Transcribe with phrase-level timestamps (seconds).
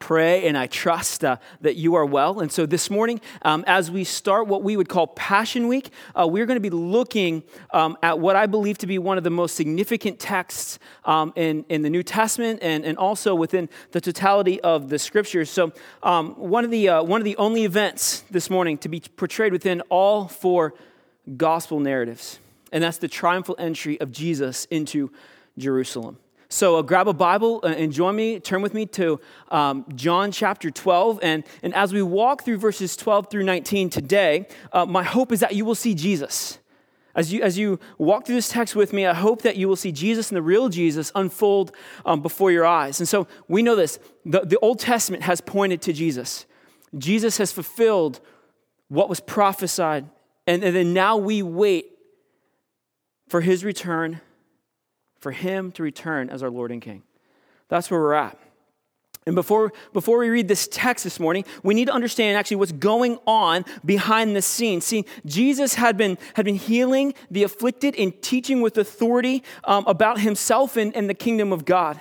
[0.00, 2.40] pray and I trust uh, that you are well.
[2.40, 6.26] And so this morning, um, as we start what we would call Passion Week, uh,
[6.26, 9.30] we're going to be looking um, at what I believe to be one of the
[9.30, 14.60] most significant texts um, in, in the New Testament and, and also within the totality
[14.62, 15.50] of the scriptures.
[15.50, 15.72] So,
[16.02, 19.52] um, one, of the, uh, one of the only events this morning to be portrayed
[19.52, 20.74] within all four
[21.36, 22.38] gospel narratives,
[22.72, 25.12] and that's the triumphal entry of Jesus into
[25.58, 26.18] Jerusalem.
[26.52, 29.20] So uh, grab a Bible uh, and join me, turn with me to
[29.52, 31.20] um, John chapter 12.
[31.22, 35.38] And, and as we walk through verses 12 through 19 today, uh, my hope is
[35.40, 36.58] that you will see Jesus.
[37.14, 39.76] As you, as you walk through this text with me, I hope that you will
[39.76, 41.70] see Jesus and the real Jesus unfold
[42.04, 42.98] um, before your eyes.
[42.98, 46.46] And so we know this the, the Old Testament has pointed to Jesus.
[46.98, 48.20] Jesus has fulfilled
[48.88, 50.10] what was prophesied.
[50.48, 51.92] And, and then now we wait
[53.28, 54.20] for his return
[55.20, 57.02] for him to return as our Lord and King.
[57.68, 58.38] That's where we're at.
[59.26, 62.72] And before, before we read this text this morning, we need to understand actually what's
[62.72, 64.86] going on behind the scenes.
[64.86, 70.20] See, Jesus had been, had been healing the afflicted and teaching with authority um, about
[70.20, 72.00] himself and, and the kingdom of God.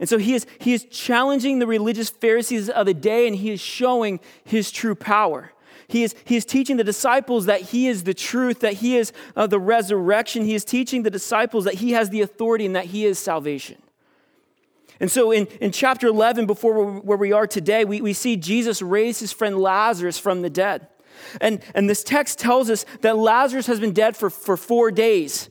[0.00, 3.50] And so he is, he is challenging the religious Pharisees of the day and he
[3.50, 5.52] is showing his true power.
[5.92, 9.12] He is, he is teaching the disciples that he is the truth, that he is
[9.36, 10.42] uh, the resurrection.
[10.42, 13.76] He is teaching the disciples that he has the authority and that he is salvation.
[15.00, 18.80] And so in, in chapter 11, before where we are today, we, we see Jesus
[18.80, 20.88] raise his friend Lazarus from the dead.
[21.42, 25.50] And, and this text tells us that Lazarus has been dead for, for four days.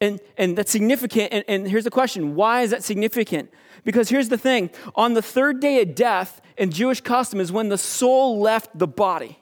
[0.00, 1.32] And, and that's significant.
[1.32, 3.50] And, and here's the question why is that significant?
[3.82, 7.70] Because here's the thing on the third day of death in Jewish custom is when
[7.70, 9.39] the soul left the body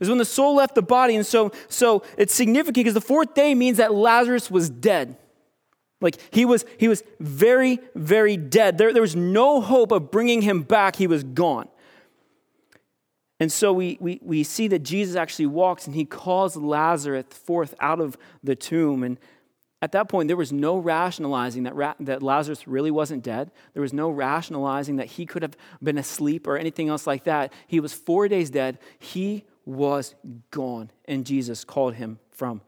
[0.00, 1.14] is when the soul left the body.
[1.14, 5.16] And so, so it's significant because the fourth day means that Lazarus was dead.
[6.00, 8.78] Like he was, he was very, very dead.
[8.78, 10.96] There, there was no hope of bringing him back.
[10.96, 11.68] He was gone.
[13.38, 17.74] And so we, we, we see that Jesus actually walks and he calls Lazarus forth
[17.80, 19.02] out of the tomb.
[19.02, 19.18] And
[19.82, 23.50] at that point, there was no rationalizing that, ra- that Lazarus really wasn't dead.
[23.72, 27.52] There was no rationalizing that he could have been asleep or anything else like that.
[27.66, 28.78] He was four days dead.
[28.98, 30.14] He was
[30.50, 32.60] gone, and Jesus called him from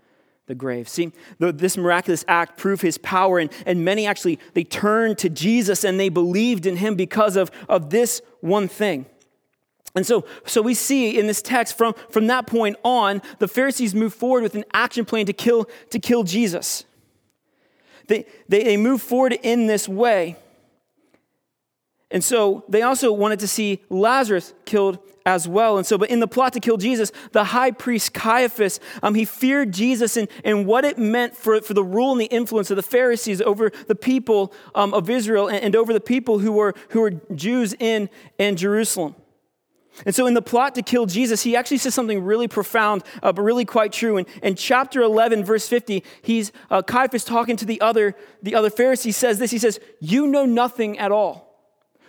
[0.47, 0.89] the grave.
[0.89, 5.85] See, this miraculous act proved his power, and, and many actually, they turned to Jesus
[5.85, 9.07] and they believed in him because of, of this one thing.
[9.95, 13.95] And so, so we see in this text from, from that point on, the Pharisees
[13.95, 16.85] move forward with an action plan to kill, to kill Jesus.
[18.09, 20.37] They, they, they move forward in this way.
[22.13, 25.79] And so they also wanted to see Lazarus killed as well.
[25.79, 29.25] And so, but in the plot to kill Jesus, the high priest Caiaphas, um, he
[29.25, 32.77] feared Jesus and, and what it meant for, for the rule and the influence of
[32.77, 36.75] the Pharisees over the people um, of Israel and, and, over the people who were,
[36.91, 39.15] who were Jews in, in Jerusalem.
[40.05, 43.33] And so, in the plot to kill Jesus, he actually says something really profound, uh,
[43.33, 44.17] but really quite true.
[44.17, 48.71] In, in chapter 11, verse 50, he's, uh, Caiaphas talking to the other, the other
[48.71, 51.52] Pharisee says this He says, You know nothing at all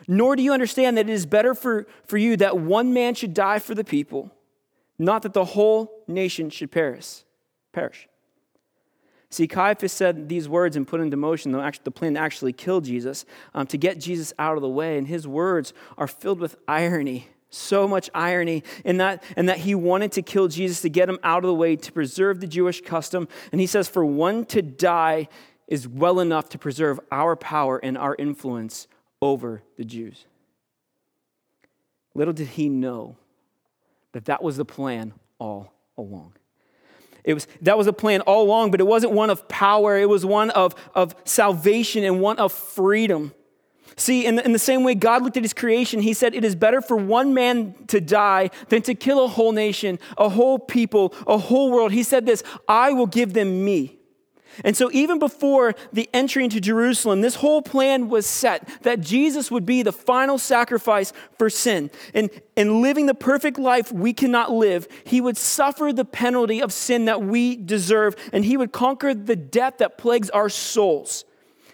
[0.07, 3.33] nor do you understand that it is better for, for you that one man should
[3.33, 4.31] die for the people,
[4.97, 7.23] not that the whole nation should perish.
[7.71, 8.07] Perish.
[9.33, 13.25] See, Caiaphas said these words and put into motion the, plan to actually kill Jesus,
[13.55, 14.95] um, to get Jesus out of the way.
[14.95, 19.73] And his words are filled with irony, so much irony, in that, in that he
[19.73, 22.81] wanted to kill Jesus to get him out of the way, to preserve the Jewish
[22.81, 23.27] custom.
[23.51, 25.27] And he says, For one to die
[25.67, 28.87] is well enough to preserve our power and our influence
[29.23, 30.25] over the Jews.
[32.13, 33.15] Little did he know
[34.11, 36.33] that that was the plan all along.
[37.23, 39.97] It was, that was a plan all along, but it wasn't one of power.
[39.97, 43.33] It was one of, of salvation and one of freedom.
[43.95, 46.43] See, in the, in the same way God looked at his creation, he said, It
[46.43, 50.59] is better for one man to die than to kill a whole nation, a whole
[50.59, 51.91] people, a whole world.
[51.91, 53.99] He said this I will give them me.
[54.63, 59.49] And so, even before the entry into Jerusalem, this whole plan was set that Jesus
[59.49, 61.89] would be the final sacrifice for sin.
[62.13, 66.71] And, and living the perfect life we cannot live, he would suffer the penalty of
[66.71, 71.25] sin that we deserve, and he would conquer the death that plagues our souls.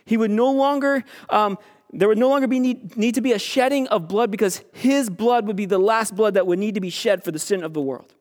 [0.06, 1.58] He would no longer um,
[1.92, 5.10] there would no longer be need, need to be a shedding of blood because his
[5.10, 7.64] blood would be the last blood that would need to be shed for the sin
[7.64, 8.14] of the world.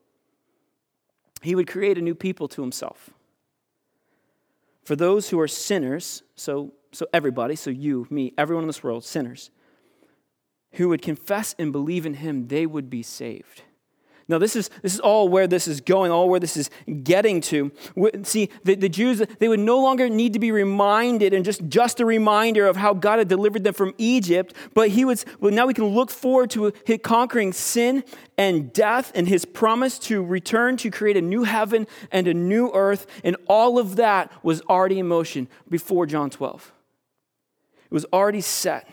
[1.43, 3.11] He would create a new people to himself.
[4.88, 9.05] For those who are sinners, so, so everybody, so you, me, everyone in this world,
[9.05, 9.50] sinners,
[10.73, 13.64] who would confess and believe in him, they would be saved.
[14.30, 16.69] Now, this is, this is all where this is going, all where this is
[17.02, 17.72] getting to.
[18.25, 21.98] See, the, the Jews, they would no longer need to be reminded and just, just
[21.98, 25.66] a reminder of how God had delivered them from Egypt, but he was, well, now
[25.66, 26.72] we can look forward to
[27.02, 28.04] conquering sin
[28.36, 32.70] and death and his promise to return to create a new heaven and a new
[32.75, 33.06] earth.
[33.25, 36.70] And all of that was already in motion before John 12.
[37.90, 38.86] It was already set.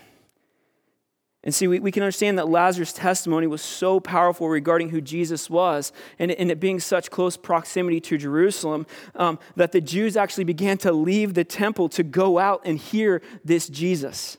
[1.46, 5.48] And see, we, we can understand that Lazarus' testimony was so powerful regarding who Jesus
[5.48, 10.44] was, and, and it being such close proximity to Jerusalem, um, that the Jews actually
[10.44, 14.38] began to leave the temple to go out and hear this Jesus.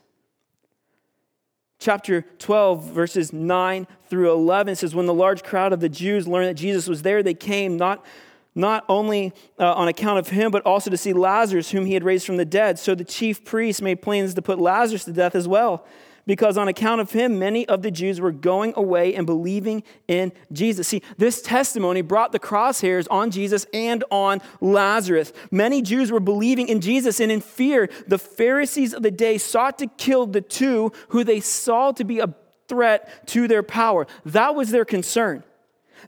[1.79, 6.49] Chapter 12, verses 9 through 11 says, When the large crowd of the Jews learned
[6.49, 8.05] that Jesus was there, they came not
[8.53, 12.03] not only uh, on account of him, but also to see Lazarus, whom he had
[12.03, 12.79] raised from the dead.
[12.79, 15.85] So the chief priests made plans to put Lazarus to death as well
[16.27, 20.31] because on account of him, many of the Jews were going away and believing in
[20.51, 20.87] Jesus.
[20.87, 25.33] See, this testimony brought the crosshairs on Jesus and on Lazarus.
[25.49, 29.79] Many Jews were believing in Jesus, and in fear, the Pharisees of the day sought
[29.79, 32.35] to kill the two who they saw to be a
[32.67, 34.05] threat to their power.
[34.25, 35.43] That was their concern.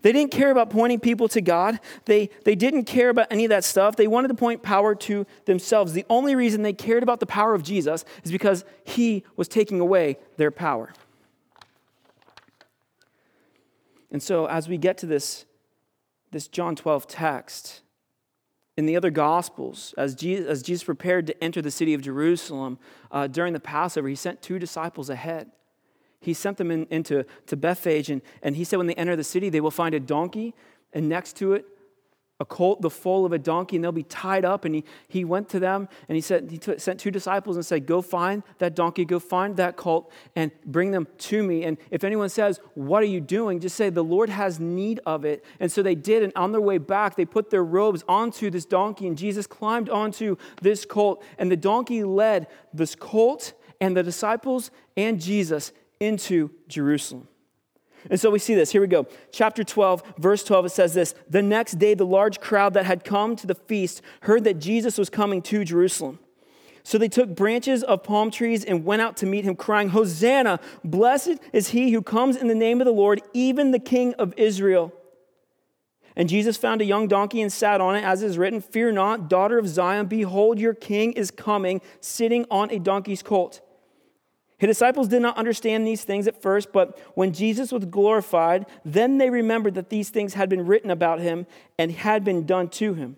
[0.02, 1.80] They didn't care about pointing people to God.
[2.06, 3.96] They, they didn't care about any of that stuff.
[3.96, 5.94] They wanted to point power to themselves.
[5.94, 9.80] The only reason they cared about the power of Jesus is because he was taking
[9.80, 10.94] away their power.
[14.12, 15.46] And so, as we get to this,
[16.32, 17.82] this John 12 text,
[18.76, 22.80] in the other Gospels, as Jesus, as Jesus prepared to enter the city of Jerusalem
[23.12, 25.52] uh, during the Passover, he sent two disciples ahead
[26.20, 29.24] he sent them in, into to Bethphage, and, and he said, when they enter the
[29.24, 30.54] city, they will find a donkey,
[30.94, 31.66] and next to it,
[32.42, 34.64] a colt, the foal of a donkey, and they'll be tied up.
[34.64, 37.66] And he, he went to them, and he said, he t- sent two disciples and
[37.66, 41.66] said, Go find that donkey, go find that colt, and bring them to me.
[41.66, 43.60] And if anyone says, What are you doing?
[43.60, 45.44] Just say, The Lord has need of it.
[45.60, 48.66] And so they did, and on their way back, they put their robes onto this
[48.66, 54.04] donkey, and Jesus climbed onto this colt, and the donkey led this colt and the
[54.04, 57.28] disciples and Jesus into Jerusalem.
[58.10, 58.72] And so we see this.
[58.72, 59.08] Here we go.
[59.32, 63.04] Chapter 12, verse 12, it says this The next day, the large crowd that had
[63.04, 66.20] come to the feast heard that Jesus was coming to Jerusalem.
[66.84, 70.60] So they took branches of palm trees and went out to meet him, crying, Hosanna!
[70.84, 74.34] Blessed is he who comes in the name of the Lord, even the King of
[74.38, 74.94] Israel.
[76.16, 79.30] And Jesus found a young donkey and sat on it, as is written, Fear not,
[79.30, 83.62] daughter of Zion, behold, your king is coming, sitting on a donkey's colt.
[84.60, 89.18] His disciples did not understand these things at first, but when Jesus was glorified, then
[89.18, 91.48] they remembered that these things had been written about him
[91.78, 93.16] and had been done to him.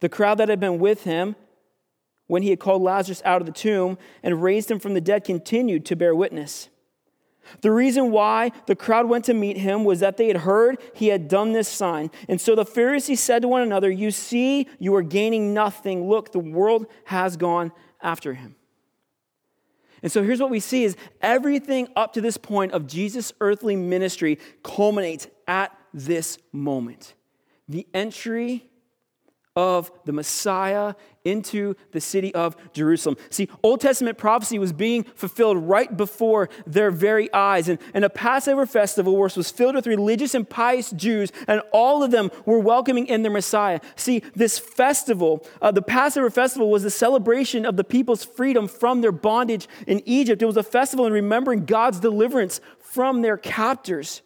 [0.00, 1.36] The crowd that had been with him
[2.26, 5.22] when he had called Lazarus out of the tomb and raised him from the dead
[5.22, 6.68] continued to bear witness.
[7.60, 11.08] The reason why the crowd went to meet him was that they had heard he
[11.08, 12.10] had done this sign.
[12.28, 16.08] And so the Pharisees said to one another, You see, you are gaining nothing.
[16.08, 17.70] Look, the world has gone
[18.02, 18.55] after him.
[20.06, 23.74] And so here's what we see is everything up to this point of Jesus' earthly
[23.74, 27.14] ministry culminates at this moment.
[27.68, 28.70] The entry
[29.56, 30.94] of the Messiah
[31.24, 33.16] into the city of Jerusalem.
[33.30, 37.68] See, Old Testament prophecy was being fulfilled right before their very eyes.
[37.68, 42.12] And, and a Passover festival was filled with religious and pious Jews, and all of
[42.12, 43.80] them were welcoming in their Messiah.
[43.96, 49.00] See, this festival, uh, the Passover festival, was a celebration of the people's freedom from
[49.00, 50.42] their bondage in Egypt.
[50.42, 54.22] It was a festival in remembering God's deliverance from their captors.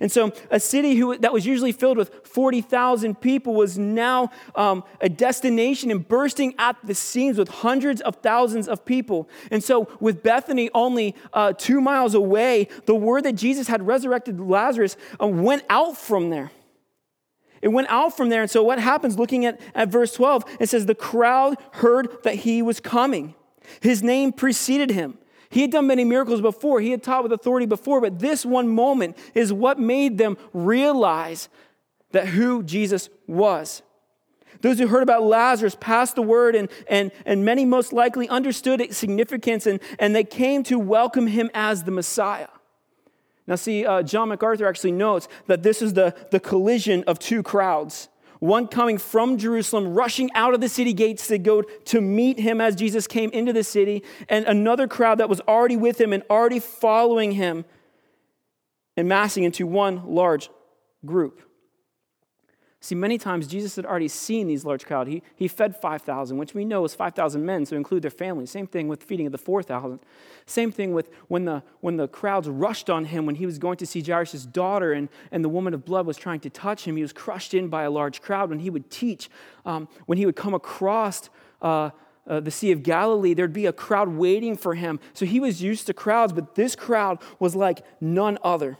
[0.00, 4.84] And so, a city who, that was usually filled with 40,000 people was now um,
[5.00, 9.28] a destination and bursting at the seams with hundreds of thousands of people.
[9.50, 14.40] And so, with Bethany only uh, two miles away, the word that Jesus had resurrected
[14.40, 16.50] Lazarus uh, went out from there.
[17.60, 18.42] It went out from there.
[18.42, 20.44] And so, what happens looking at, at verse 12?
[20.60, 23.34] It says, The crowd heard that he was coming,
[23.80, 25.18] his name preceded him.
[25.52, 28.70] He had done many miracles before, he had taught with authority before, but this one
[28.70, 31.50] moment is what made them realize
[32.12, 33.82] that who Jesus was.
[34.62, 38.80] Those who heard about Lazarus passed the word, and, and, and many most likely understood
[38.80, 42.48] its significance, and, and they came to welcome him as the Messiah.
[43.46, 47.42] Now, see, uh, John MacArthur actually notes that this is the, the collision of two
[47.42, 48.08] crowds.
[48.42, 52.60] One coming from Jerusalem, rushing out of the city gates to go to meet him
[52.60, 56.24] as Jesus came into the city, and another crowd that was already with him and
[56.28, 57.64] already following him
[58.96, 60.50] and massing into one large
[61.06, 61.40] group.
[62.84, 65.08] See, many times Jesus had already seen these large crowds.
[65.08, 68.50] He, he fed 5,000, which we know is 5,000 men, so include their families.
[68.50, 70.00] Same thing with feeding of the 4,000.
[70.46, 73.76] Same thing with when the, when the crowds rushed on him when he was going
[73.76, 76.96] to see Jairus' daughter and, and the woman of blood was trying to touch him.
[76.96, 78.50] He was crushed in by a large crowd.
[78.50, 79.30] When he would teach,
[79.64, 81.30] um, when he would come across
[81.62, 81.90] uh,
[82.26, 84.98] uh, the Sea of Galilee, there'd be a crowd waiting for him.
[85.14, 88.76] So he was used to crowds, but this crowd was like none other.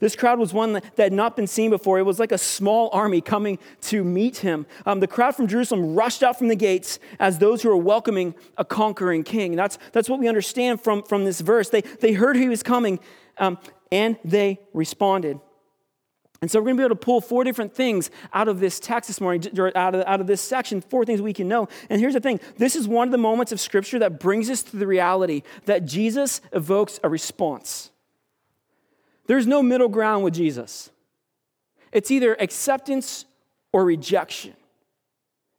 [0.00, 1.98] This crowd was one that, had not been seen before.
[1.98, 4.66] It was like a small army coming to meet him.
[4.86, 8.34] Um, the crowd from Jerusalem rushed out from the gates as those who were welcoming
[8.56, 9.56] a conquering king.
[9.56, 11.70] That's, that's what we understand from, from this verse.
[11.70, 12.98] They, they heard he was coming
[13.38, 13.58] um,
[13.90, 15.40] and they responded.
[16.44, 18.78] And so we're going to be able to pull four different things out of this
[18.78, 19.42] text this morning,
[19.74, 21.68] out of, out of this section, four things we can know.
[21.88, 24.62] And here's the thing this is one of the moments of Scripture that brings us
[24.64, 27.90] to the reality that Jesus evokes a response.
[29.26, 30.90] There's no middle ground with Jesus.
[31.92, 33.24] It's either acceptance
[33.72, 34.54] or rejection.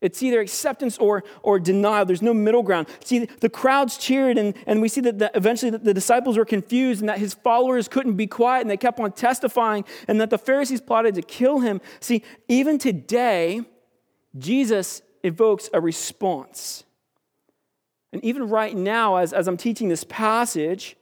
[0.01, 2.05] It's either acceptance or, or denial.
[2.05, 2.87] There's no middle ground.
[3.03, 6.45] See, the crowds cheered, and, and we see that the, eventually the, the disciples were
[6.45, 10.29] confused and that his followers couldn't be quiet and they kept on testifying, and that
[10.29, 11.81] the Pharisees plotted to kill him.
[12.01, 13.61] See, even today,
[14.37, 16.83] Jesus evokes a response.
[18.13, 20.97] And even right now, as, as I'm teaching this passage,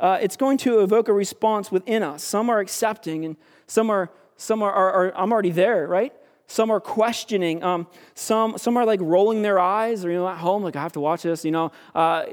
[0.00, 2.24] uh, it's going to evoke a response within us.
[2.24, 6.12] Some are accepting, and some are, some are, are, are I'm already there, right?
[6.50, 7.62] Some are questioning.
[7.62, 10.82] Um, some, some are like rolling their eyes, or you know, at home, like I
[10.82, 11.44] have to watch this.
[11.44, 12.24] You know, uh,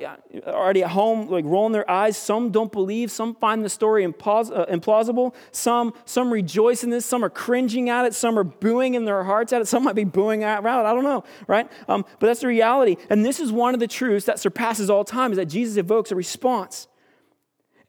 [0.47, 2.17] already at home, like rolling their eyes.
[2.17, 3.11] Some don't believe.
[3.11, 5.35] Some find the story uh, implausible.
[5.51, 7.05] Some, some rejoice in this.
[7.05, 8.15] Some are cringing at it.
[8.15, 9.67] Some are booing in their hearts at it.
[9.67, 10.65] Some might be booing out.
[10.65, 11.69] I don't know, right?
[11.87, 12.95] Um, but that's the reality.
[13.11, 16.11] And this is one of the truths that surpasses all time: is that Jesus evokes
[16.11, 16.87] a response.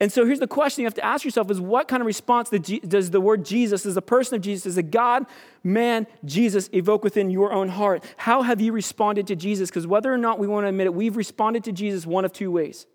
[0.00, 2.50] And so here's the question you have to ask yourself is what kind of response
[2.50, 5.26] does the word Jesus, as the person of Jesus, as a God,
[5.64, 8.04] man, Jesus, evoke within your own heart?
[8.16, 9.70] How have you responded to Jesus?
[9.70, 12.32] Because whether or not we want to admit it, we've responded to Jesus one of
[12.32, 12.86] two ways.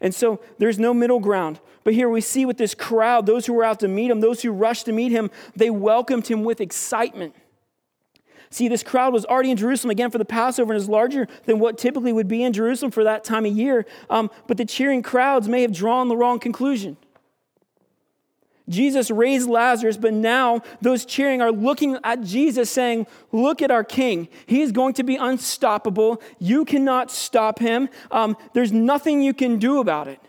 [0.00, 1.58] And so there's no middle ground.
[1.82, 4.42] But here we see with this crowd, those who were out to meet him, those
[4.42, 7.34] who rushed to meet him, they welcomed him with excitement.
[8.50, 11.58] See, this crowd was already in Jerusalem again for the Passover and is larger than
[11.58, 13.86] what typically would be in Jerusalem for that time of year.
[14.08, 16.96] Um, but the cheering crowds may have drawn the wrong conclusion.
[18.68, 23.84] Jesus raised Lazarus, but now those cheering are looking at Jesus saying, Look at our
[23.84, 24.28] king.
[24.46, 26.20] He is going to be unstoppable.
[26.38, 27.88] You cannot stop him.
[28.10, 30.20] Um, there's nothing you can do about it.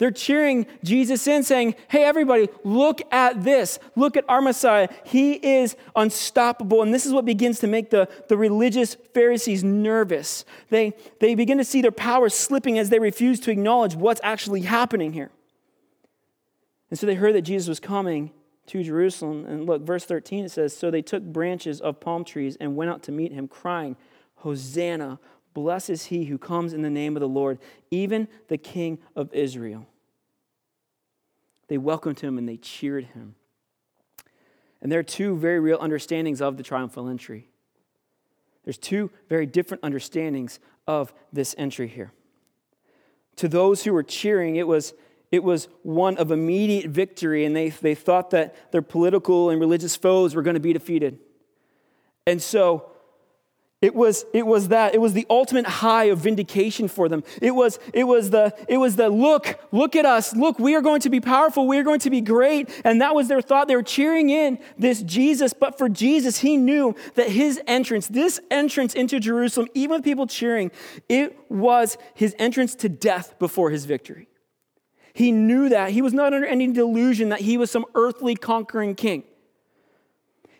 [0.00, 3.78] They're cheering Jesus in, saying, Hey, everybody, look at this.
[3.96, 4.88] Look at our Messiah.
[5.04, 6.80] He is unstoppable.
[6.80, 10.46] And this is what begins to make the, the religious Pharisees nervous.
[10.70, 14.62] They, they begin to see their power slipping as they refuse to acknowledge what's actually
[14.62, 15.30] happening here.
[16.88, 18.30] And so they heard that Jesus was coming
[18.68, 19.44] to Jerusalem.
[19.44, 22.90] And look, verse 13 it says, So they took branches of palm trees and went
[22.90, 23.96] out to meet him, crying,
[24.36, 25.18] Hosanna,
[25.54, 27.58] blessed is he who comes in the name of the Lord,
[27.90, 29.86] even the King of Israel.
[31.68, 33.34] They welcomed him and they cheered him.
[34.82, 37.48] And there are two very real understandings of the triumphal entry.
[38.64, 42.12] There's two very different understandings of this entry here.
[43.36, 44.94] To those who were cheering, it was,
[45.30, 49.96] it was one of immediate victory, and they, they thought that their political and religious
[49.96, 51.18] foes were going to be defeated.
[52.26, 52.90] And so
[53.82, 54.94] it was, it was that.
[54.94, 57.24] It was the ultimate high of vindication for them.
[57.40, 60.36] It was, it was the, it was the look, look at us.
[60.36, 61.66] Look, we are going to be powerful.
[61.66, 62.68] We are going to be great.
[62.84, 63.68] And that was their thought.
[63.68, 65.54] They were cheering in this Jesus.
[65.54, 70.26] But for Jesus, he knew that his entrance, this entrance into Jerusalem, even with people
[70.26, 70.70] cheering,
[71.08, 74.28] it was his entrance to death before his victory.
[75.14, 75.92] He knew that.
[75.92, 79.24] He was not under any delusion that he was some earthly conquering king.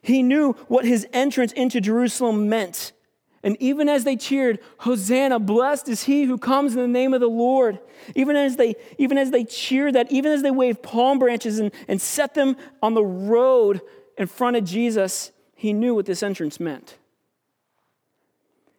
[0.01, 2.93] He knew what his entrance into Jerusalem meant.
[3.43, 7.21] And even as they cheered, Hosanna, blessed is he who comes in the name of
[7.21, 7.79] the Lord.
[8.15, 11.73] Even as they, even as they cheered that, even as they waved palm branches and,
[11.89, 13.81] and set them on the road
[14.19, 16.99] in front of Jesus, he knew what this entrance meant.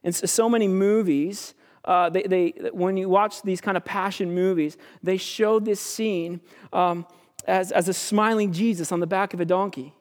[0.03, 4.33] And so, so many movies, uh, they, they, when you watch these kind of passion
[4.35, 6.39] movies, they show this scene
[6.71, 7.07] um,
[7.47, 9.95] as, as a smiling Jesus on the back of a donkey.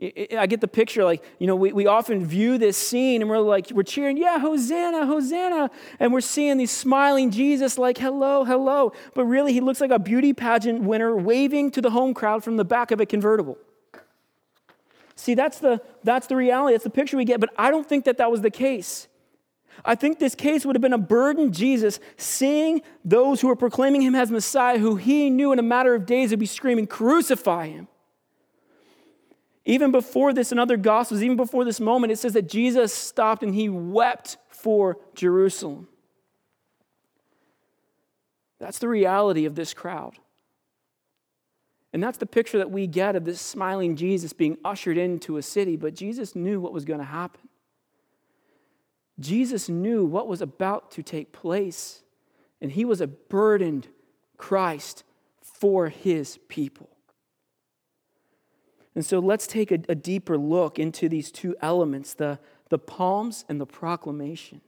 [0.00, 3.40] I get the picture, like, you know, we, we often view this scene and we're
[3.40, 5.70] like, we're cheering, yeah, Hosanna, Hosanna.
[5.98, 8.92] And we're seeing these smiling Jesus, like, hello, hello.
[9.14, 12.56] But really, he looks like a beauty pageant winner waving to the home crowd from
[12.56, 13.58] the back of a convertible.
[15.16, 16.74] See, that's the, that's the reality.
[16.74, 17.40] That's the picture we get.
[17.40, 19.08] But I don't think that that was the case.
[19.84, 24.02] I think this case would have been a burden Jesus seeing those who were proclaiming
[24.02, 27.66] him as Messiah, who he knew in a matter of days would be screaming, Crucify
[27.66, 27.88] him.
[29.68, 33.42] Even before this, in other Gospels, even before this moment, it says that Jesus stopped
[33.42, 35.88] and he wept for Jerusalem.
[38.58, 40.14] That's the reality of this crowd.
[41.92, 45.42] And that's the picture that we get of this smiling Jesus being ushered into a
[45.42, 47.50] city, but Jesus knew what was going to happen.
[49.20, 52.02] Jesus knew what was about to take place,
[52.62, 53.88] and he was a burdened
[54.38, 55.04] Christ
[55.42, 56.88] for his people.
[58.98, 63.44] And so let's take a, a, deeper look into these two elements the, the palms
[63.48, 64.60] and the proclamation.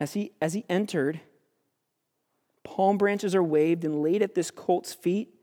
[0.00, 1.20] As he, as he entered,
[2.64, 5.34] palm branches are waved and laid at this colt's feet.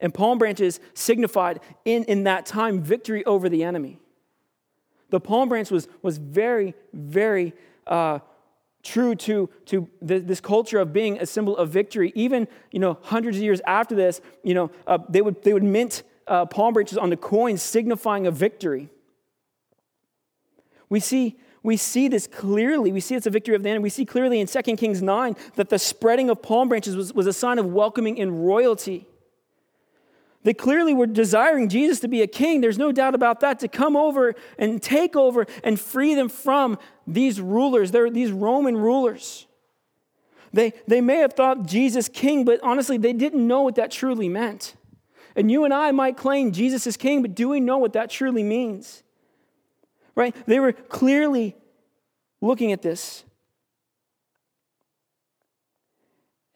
[0.00, 4.00] And palm branches signified in, in that time victory over the enemy.
[5.10, 7.54] The palm branch was, was very, very
[7.86, 8.18] uh,
[8.86, 12.12] true to, to this culture of being a symbol of victory.
[12.14, 15.64] Even, you know, hundreds of years after this, you know, uh, they, would, they would
[15.64, 18.88] mint uh, palm branches on the coins signifying a victory.
[20.88, 22.92] We see, we see this clearly.
[22.92, 23.82] We see it's a victory of the enemy.
[23.82, 27.26] We see clearly in 2 Kings 9 that the spreading of palm branches was, was
[27.26, 29.06] a sign of welcoming in royalty.
[30.46, 32.60] They clearly were desiring Jesus to be a king.
[32.60, 36.78] There's no doubt about that, to come over and take over and free them from
[37.04, 37.90] these rulers.
[37.90, 39.48] They're these Roman rulers.
[40.52, 44.28] They, they may have thought Jesus king, but honestly, they didn't know what that truly
[44.28, 44.76] meant.
[45.34, 48.08] And you and I might claim Jesus is king, but do we know what that
[48.08, 49.02] truly means?
[50.14, 50.32] Right?
[50.46, 51.56] They were clearly
[52.40, 53.24] looking at this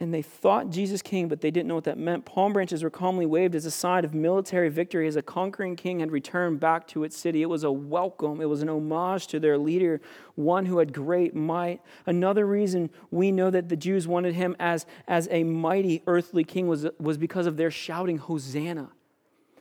[0.01, 2.25] and they thought Jesus king, but they didn't know what that meant.
[2.25, 6.01] Palm branches were calmly waved as a sign of military victory as a conquering king
[6.01, 7.43] had returned back to its city.
[7.43, 10.01] It was a welcome, it was an homage to their leader,
[10.37, 11.83] one who had great might.
[12.07, 16.67] Another reason we know that the Jews wanted him as, as a mighty earthly king
[16.67, 18.91] was, was because of their shouting, Hosanna.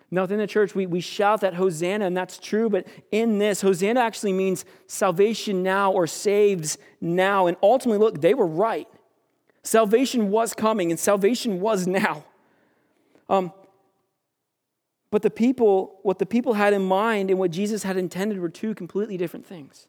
[0.10, 3.62] Now, within the church, we, we shout that Hosanna, and that's true, but in this,
[3.62, 7.46] Hosanna actually means salvation now or saves now.
[7.46, 8.88] And ultimately, look, they were right.
[9.70, 12.24] Salvation was coming, and salvation was now.
[13.30, 13.54] Um,
[15.12, 18.50] but the people, what the people had in mind and what Jesus had intended were
[18.50, 19.88] two completely different things.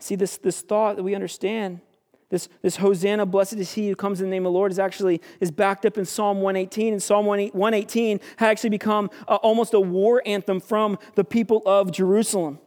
[0.00, 1.80] See, this, this thought that we understand,
[2.28, 4.80] this, this Hosanna, blessed is he who comes in the name of the Lord, is
[4.80, 6.92] actually is backed up in Psalm 118.
[6.92, 11.92] And Psalm 118 had actually become uh, almost a war anthem from the people of
[11.92, 12.58] Jerusalem.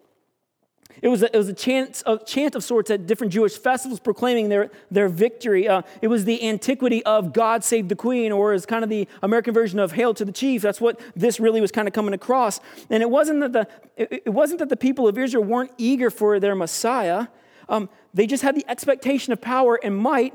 [1.01, 4.49] It was a, it was a, chant, chant of sorts at different Jewish festivals proclaiming
[4.49, 5.67] their, their victory.
[5.67, 9.07] Uh, it was the antiquity of God Save the Queen, or as kind of the
[9.21, 10.61] American version of Hail to the Chief.
[10.61, 12.59] That's what this really was kind of coming across.
[12.89, 16.09] And it wasn't that the, it, it wasn't that the people of Israel weren't eager
[16.09, 17.27] for their Messiah,
[17.69, 20.33] um, they just had the expectation of power and might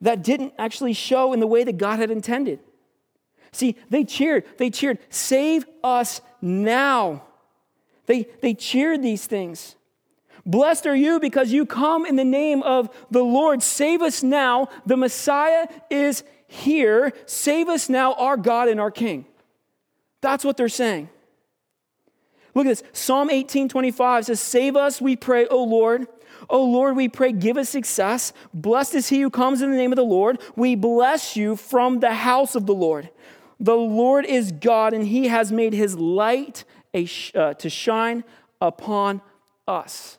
[0.00, 2.60] that didn't actually show in the way that God had intended.
[3.52, 7.22] See, they cheered, they cheered, Save us now.
[8.06, 9.76] They, they cheered these things.
[10.46, 13.62] Blessed are you because you come in the name of the Lord.
[13.62, 14.68] Save us now.
[14.84, 17.12] The Messiah is here.
[17.26, 19.24] Save us now, our God and our King.
[20.20, 21.08] That's what they're saying.
[22.54, 22.82] Look at this.
[22.92, 26.06] Psalm 18 25 says, Save us, we pray, O Lord.
[26.50, 28.32] O Lord, we pray, give us success.
[28.52, 30.40] Blessed is he who comes in the name of the Lord.
[30.56, 33.08] We bless you from the house of the Lord.
[33.60, 36.64] The Lord is God, and he has made his light
[36.94, 38.24] a, uh, to shine
[38.60, 39.20] upon
[39.66, 40.18] us.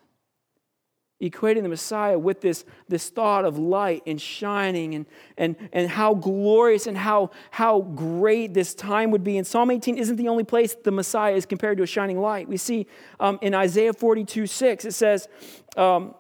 [1.22, 5.06] Equating the Messiah with this, this thought of light and shining and,
[5.38, 9.38] and, and how glorious and how, how great this time would be.
[9.38, 12.50] And Psalm 18 isn't the only place the Messiah is compared to a shining light.
[12.50, 12.86] We see
[13.22, 15.30] um, in Isaiah 42 6, it says,
[15.78, 16.16] um,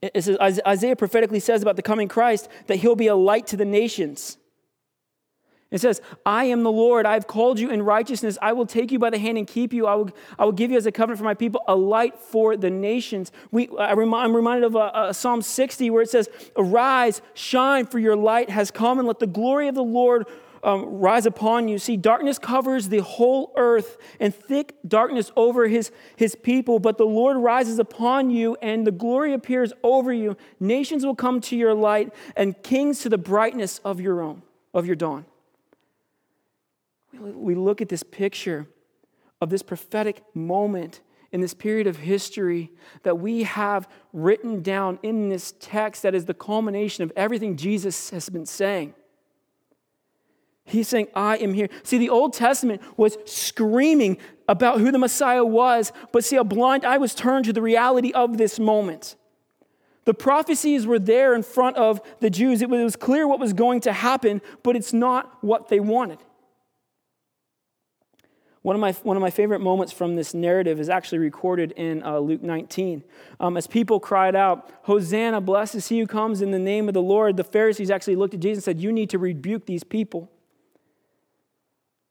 [0.00, 3.56] it says, Isaiah prophetically says about the coming Christ that he'll be a light to
[3.56, 4.38] the nations.
[5.72, 7.06] It says, I am the Lord.
[7.06, 8.36] I've called you in righteousness.
[8.42, 9.86] I will take you by the hand and keep you.
[9.86, 12.58] I will, I will give you as a covenant for my people, a light for
[12.58, 13.32] the nations.
[13.50, 18.16] We, I am reminded of uh, Psalm 60 where it says, Arise, shine, for your
[18.16, 20.26] light has come, and let the glory of the Lord
[20.62, 21.78] um, rise upon you.
[21.78, 27.06] See, darkness covers the whole earth and thick darkness over his, his people, but the
[27.06, 30.36] Lord rises upon you and the glory appears over you.
[30.60, 34.42] Nations will come to your light and kings to the brightness of your own,
[34.74, 35.24] of your dawn
[37.18, 38.66] we look at this picture
[39.40, 41.00] of this prophetic moment
[41.32, 42.70] in this period of history
[43.02, 48.10] that we have written down in this text that is the culmination of everything Jesus
[48.10, 48.94] has been saying.
[50.64, 51.68] He's saying, I am here.
[51.82, 56.84] See, the Old Testament was screaming about who the Messiah was, but see, a blind
[56.84, 59.16] eye was turned to the reality of this moment.
[60.04, 62.62] The prophecies were there in front of the Jews.
[62.62, 66.18] It was clear what was going to happen, but it's not what they wanted.
[68.62, 72.00] One of, my, one of my favorite moments from this narrative is actually recorded in
[72.04, 73.02] uh, Luke 19.
[73.40, 76.94] Um, as people cried out, Hosanna, blessed is he who comes in the name of
[76.94, 79.82] the Lord, the Pharisees actually looked at Jesus and said, You need to rebuke these
[79.82, 80.30] people.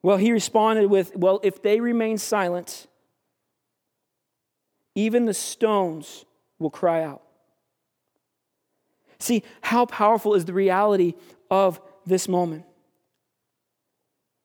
[0.04, 2.88] Well, he responded with, Well, if they remain silent,
[4.94, 6.26] even the stones
[6.60, 7.22] will cry out.
[9.20, 11.14] See, how powerful is the reality
[11.50, 12.66] of this moment?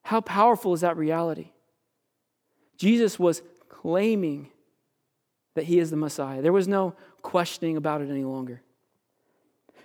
[0.03, 1.51] How powerful is that reality?
[2.77, 4.51] Jesus was claiming
[5.55, 6.43] that he is the Messiah.
[6.43, 8.63] There was no questioning about it any longer.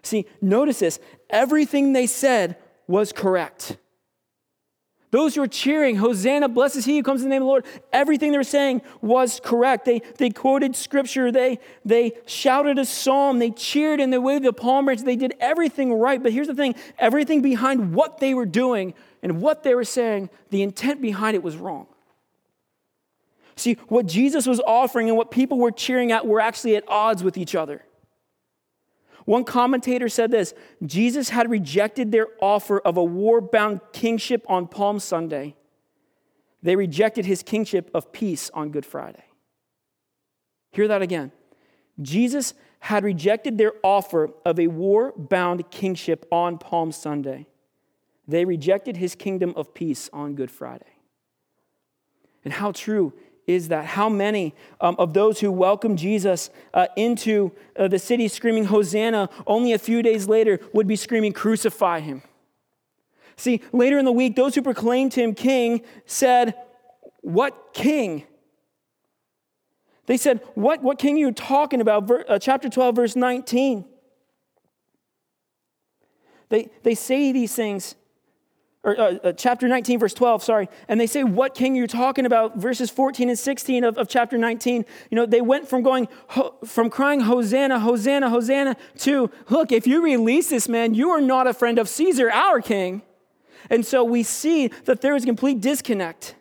[0.04, 1.00] See, notice this
[1.30, 3.78] everything they said was correct.
[5.12, 7.50] Those who were cheering, Hosanna, blessed is he who comes in the name of the
[7.50, 9.84] Lord, everything they were saying was correct.
[9.84, 14.54] They, they quoted scripture, they, they shouted a psalm, they cheered and they waved the
[14.54, 15.02] palm branch.
[15.02, 16.24] They did everything right.
[16.24, 20.30] But here's the thing everything behind what they were doing and what they were saying,
[20.50, 21.88] the intent behind it was wrong.
[23.62, 27.24] See, what Jesus was offering and what people were cheering at were actually at odds
[27.24, 27.86] with each other.
[29.26, 34.67] One commentator said this Jesus had rejected their offer of a war bound kingship on
[34.67, 35.56] Palm Sunday.
[36.63, 39.26] They rejected his kingship of peace on Good Friday.
[40.71, 41.32] Hear that again.
[42.02, 47.45] Jesus had rejected their offer of a war bound kingship on Palm Sunday.
[48.28, 50.86] They rejected his kingdom of peace on Good Friday.
[52.43, 53.13] And how true
[53.52, 53.86] is that?
[53.86, 59.30] How many um, of those who welcomed Jesus uh, into uh, the city screaming Hosanna
[59.46, 62.24] only a few days later would be screaming, Crucify him?
[63.36, 66.56] See, later in the week, those who proclaimed him king said,
[67.22, 68.24] What king?
[70.06, 72.08] They said, What, what king are you talking about?
[72.08, 73.86] Ver, uh, chapter 12, verse 19.
[76.50, 77.96] They, they say these things
[78.84, 80.70] or uh, uh, chapter 19, verse 12, sorry.
[80.88, 82.58] And they say, What king are you talking about?
[82.58, 84.86] Verses 14 and 16 of, of chapter 19.
[85.12, 86.08] You know, they went from going,
[86.65, 91.46] from crying, Hosanna, Hosanna, Hosanna, to, Look, if you release this man, you are not
[91.46, 93.04] a friend of Caesar, our king.
[93.70, 96.36] And so we see that there is a complete disconnect.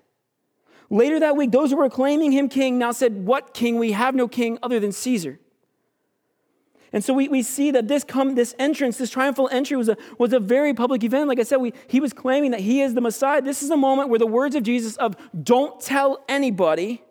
[0.89, 3.79] Later that week, those who were claiming him king now said, What king?
[3.79, 5.39] We have no king other than Caesar.
[6.93, 9.97] And so we, we see that this, come, this entrance, this triumphal entry, was a,
[10.19, 11.29] was a very public event.
[11.29, 13.41] Like I said, we, he was claiming that he is the Messiah.
[13.41, 17.03] This is a moment where the words of Jesus of don't tell anybody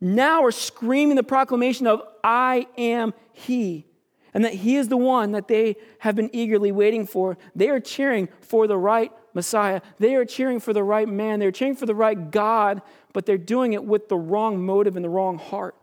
[0.00, 3.86] now are screaming the proclamation of I am he.
[4.32, 7.38] And that he is the one that they have been eagerly waiting for.
[7.54, 9.80] They are cheering for the right Messiah.
[9.98, 11.40] They are cheering for the right man.
[11.40, 12.82] They're cheering for the right God,
[13.14, 15.74] but they're doing it with the wrong motive and the wrong heart.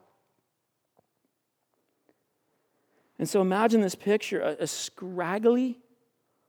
[3.20, 5.80] And so imagine this picture a, a scraggly,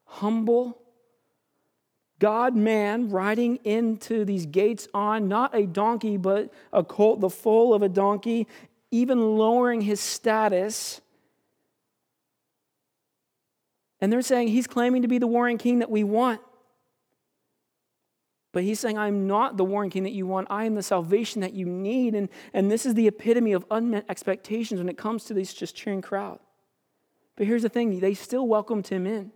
[0.04, 0.80] humble,
[2.18, 7.74] God man riding into these gates on not a donkey, but a colt, the foal
[7.74, 8.46] of a donkey,
[8.90, 11.00] even lowering his status.
[14.00, 16.40] And they're saying he's claiming to be the warring king that we want.
[18.52, 20.46] But he's saying, I'm not the warring king that you want.
[20.48, 22.14] I am the salvation that you need.
[22.14, 25.74] And, and this is the epitome of unmet expectations when it comes to this just
[25.74, 26.38] cheering crowd.
[27.36, 29.32] But here's the thing they still welcomed him in.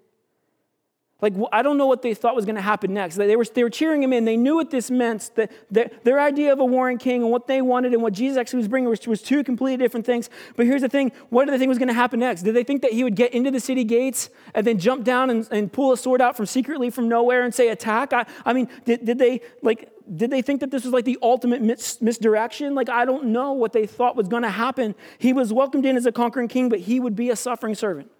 [1.20, 3.16] Like, I don't know what they thought was going to happen next.
[3.16, 4.24] They were, they were cheering him in.
[4.24, 5.32] They knew what this meant.
[5.34, 8.38] That, that their idea of a warring king and what they wanted and what Jesus
[8.38, 10.30] actually was bringing was, was two completely different things.
[10.54, 12.42] But here's the thing what did they think was going to happen next?
[12.42, 15.28] Did they think that he would get into the city gates and then jump down
[15.28, 18.12] and, and pull a sword out from secretly from nowhere and say, attack?
[18.12, 21.18] I, I mean, did, did they, like, did they think that this was like the
[21.22, 22.74] ultimate mis- misdirection?
[22.74, 24.94] Like, I don't know what they thought was going to happen.
[25.18, 28.10] He was welcomed in as a conquering king, but he would be a suffering servant.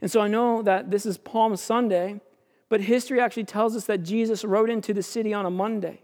[0.00, 2.20] And so I know that this is Palm Sunday,
[2.68, 6.02] but history actually tells us that Jesus rode into the city on a Monday.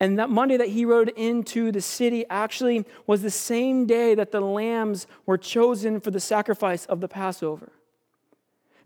[0.00, 4.32] And that Monday that he rode into the city actually was the same day that
[4.32, 7.70] the lambs were chosen for the sacrifice of the Passover.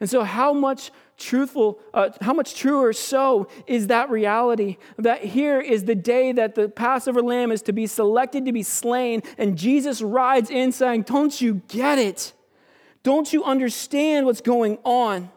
[0.01, 5.61] And so, how much truthful, uh, how much truer so is that reality that here
[5.61, 9.57] is the day that the Passover lamb is to be selected to be slain, and
[9.57, 12.33] Jesus rides in saying, Don't you get it?
[13.03, 15.31] Don't you understand what's going on?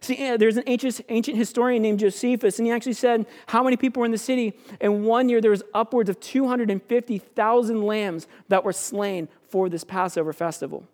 [0.00, 3.76] See, eh, there's an ancient, ancient historian named Josephus, and he actually said how many
[3.76, 4.54] people were in the city.
[4.80, 10.32] And one year there was upwards of 250,000 lambs that were slain for this Passover
[10.32, 10.84] festival.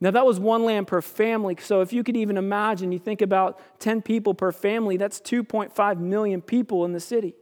[0.00, 1.56] Now, that was one lamb per family.
[1.60, 5.98] So, if you could even imagine, you think about 10 people per family, that's 2.5
[5.98, 7.34] million people in the city.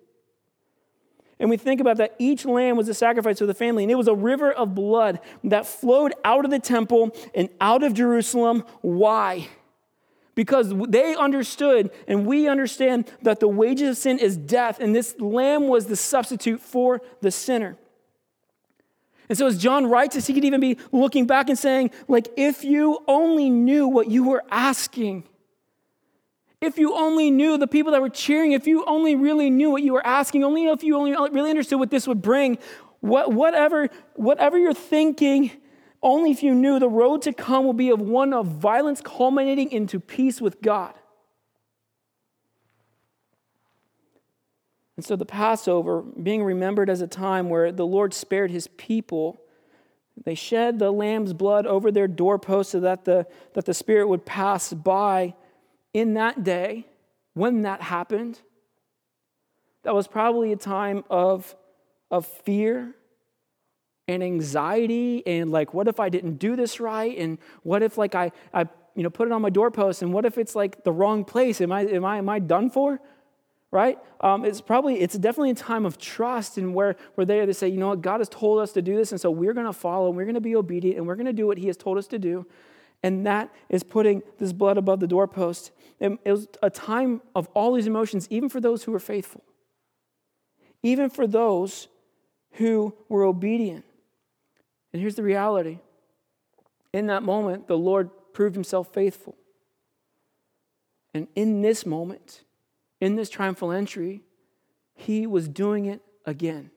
[1.39, 3.97] And we think about that each lamb was a sacrifice for the family, and it
[3.97, 8.65] was a river of blood that flowed out of the temple and out of Jerusalem.
[8.81, 9.49] Why?
[10.35, 15.19] Because they understood, and we understand, that the wages of sin is death, and this
[15.19, 17.77] lamb was the substitute for the sinner.
[19.29, 22.29] And so, as John writes this, he could even be looking back and saying, like,
[22.37, 25.25] if you only knew what you were asking,
[26.61, 29.83] if you only knew the people that were cheering, if you only really knew what
[29.83, 32.59] you were asking, only if you only really understood what this would bring,
[33.01, 35.51] what, whatever, whatever you're thinking,
[36.03, 39.71] only if you knew the road to come will be of one of violence culminating
[39.71, 40.95] into peace with God.
[44.97, 49.41] And so the Passover, being remembered as a time where the Lord spared his people,
[50.25, 54.25] they shed the lamb's blood over their doorposts so that the, that the Spirit would
[54.25, 55.35] pass by.
[55.93, 56.87] In that day,
[57.35, 58.41] when that happened,
[59.83, 61.55] that was probably a time of,
[62.11, 62.95] of fear
[64.09, 67.17] and anxiety and like, what if I didn't do this right?
[67.19, 70.25] And what if like I, I you know, put it on my doorpost and what
[70.25, 71.61] if it's like the wrong place?
[71.61, 73.01] Am I, am I, am I done for?
[73.77, 73.99] Right?
[74.23, 77.69] Um, it's probably, it's definitely a time of trust and where, they, are they say,
[77.69, 79.73] you know what, God has told us to do this, and so we're going to
[79.75, 81.77] follow, and we're going to be obedient, and we're going to do what He has
[81.77, 82.47] told us to do.
[83.03, 85.73] And that is putting this blood above the doorpost.
[86.01, 89.45] And it was a time of all these emotions, even for those who were faithful,
[90.83, 91.89] even for those
[92.53, 93.85] who were obedient.
[94.95, 95.81] And here's the reality
[96.95, 99.37] in that moment, the Lord proved Himself faithful.
[101.13, 102.41] And in this moment,
[103.01, 104.23] in this triumphal entry,
[104.95, 106.71] he was doing it again.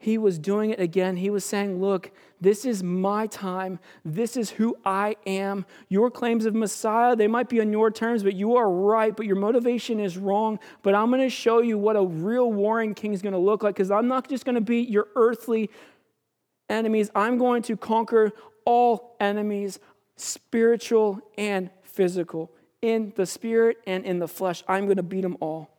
[0.00, 1.16] He was doing it again.
[1.16, 3.80] He was saying, Look, this is my time.
[4.04, 5.66] This is who I am.
[5.88, 9.26] Your claims of Messiah, they might be on your terms, but you are right, but
[9.26, 10.60] your motivation is wrong.
[10.82, 13.64] But I'm going to show you what a real warring king is going to look
[13.64, 15.68] like because I'm not just going to beat your earthly
[16.68, 18.30] enemies, I'm going to conquer
[18.64, 19.80] all enemies,
[20.16, 24.62] spiritual and physical in the spirit and in the flesh.
[24.68, 25.70] I'm going to beat them all.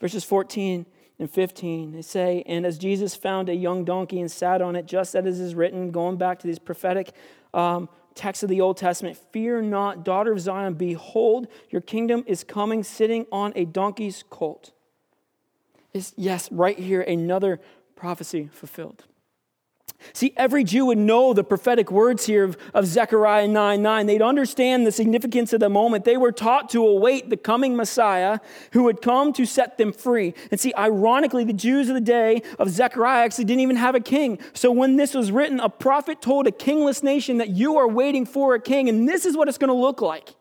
[0.00, 0.86] Verses 14
[1.18, 4.86] and 15, they say, And as Jesus found a young donkey and sat on it,
[4.86, 7.12] just as is written, going back to these prophetic
[7.52, 12.42] um, texts of the Old Testament, Fear not, daughter of Zion, behold, your kingdom is
[12.42, 14.72] coming, sitting on a donkey's colt.
[15.92, 17.60] Yes, right here, another
[17.96, 19.04] prophecy fulfilled.
[20.12, 24.06] See, every Jew would know the prophetic words here of, of Zechariah 9 9.
[24.06, 26.04] They'd understand the significance of the moment.
[26.04, 28.38] They were taught to await the coming Messiah
[28.72, 30.34] who would come to set them free.
[30.50, 34.00] And see, ironically, the Jews of the day of Zechariah actually didn't even have a
[34.00, 34.38] king.
[34.52, 38.26] So when this was written, a prophet told a kingless nation that you are waiting
[38.26, 40.34] for a king, and this is what it's going to look like.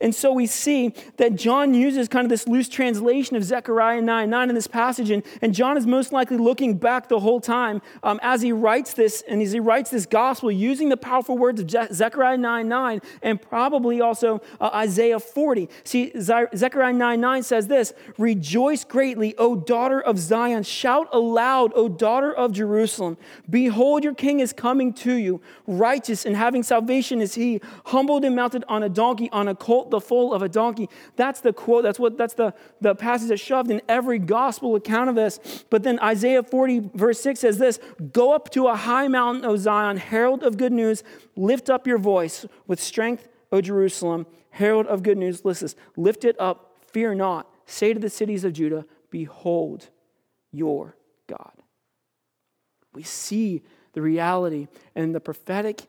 [0.00, 4.30] And so we see that John uses kind of this loose translation of Zechariah 9
[4.30, 5.10] 9 in this passage.
[5.10, 8.92] And, and John is most likely looking back the whole time um, as he writes
[8.92, 12.68] this, and as he writes this gospel using the powerful words of Je- Zechariah 9
[12.68, 15.68] 9 and probably also uh, Isaiah 40.
[15.82, 20.62] See, Zechariah 9 9 says this Rejoice greatly, O daughter of Zion.
[20.62, 23.16] Shout aloud, O daughter of Jerusalem.
[23.50, 25.40] Behold, your king is coming to you.
[25.66, 29.87] Righteous and having salvation is he, humbled and mounted on a donkey, on a colt
[29.90, 30.88] the foal of a donkey.
[31.16, 35.08] That's the quote, that's what that's the, the passage that's shoved in every gospel account
[35.08, 35.64] of this.
[35.70, 37.78] But then Isaiah 40, verse 6 says this
[38.12, 41.02] Go up to a high mountain, O Zion, herald of good news,
[41.36, 45.44] lift up your voice with strength, O Jerusalem, herald of good news.
[45.44, 47.50] Listen, lift it up, fear not.
[47.66, 49.88] Say to the cities of Judah, Behold
[50.52, 50.96] your
[51.26, 51.52] God.
[52.94, 55.86] We see the reality and the prophetic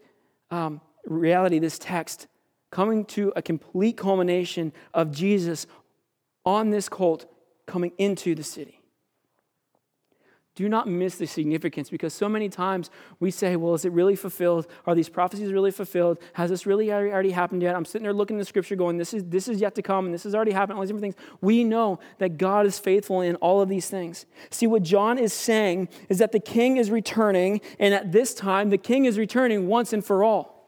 [0.51, 2.27] um, reality this text
[2.71, 5.67] coming to a complete culmination of Jesus
[6.45, 7.25] on this colt
[7.65, 8.79] coming into the city.
[10.55, 12.89] Do not miss the significance because so many times
[13.21, 14.67] we say, well, is it really fulfilled?
[14.85, 16.17] Are these prophecies really fulfilled?
[16.33, 17.77] Has this really already happened yet?
[17.77, 20.03] I'm sitting there looking at the scripture going, this is, this is yet to come
[20.03, 21.37] and this has already happened, all these different things.
[21.39, 24.25] We know that God is faithful in all of these things.
[24.49, 28.69] See, what John is saying is that the king is returning, and at this time,
[28.69, 30.58] the king is returning once and for all.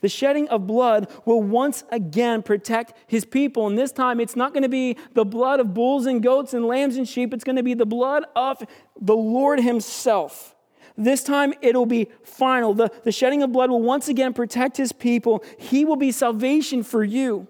[0.00, 3.66] The shedding of blood will once again protect his people.
[3.66, 6.64] And this time, it's not going to be the blood of bulls and goats and
[6.64, 8.62] lambs and sheep, it's going to be the blood of
[9.00, 10.54] the Lord himself.
[10.96, 12.74] This time it'll be final.
[12.74, 15.42] The, the shedding of blood will once again protect his people.
[15.58, 17.48] He will be salvation for you.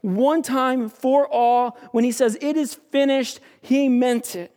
[0.00, 4.52] One time for all, when he says it is finished, he meant it.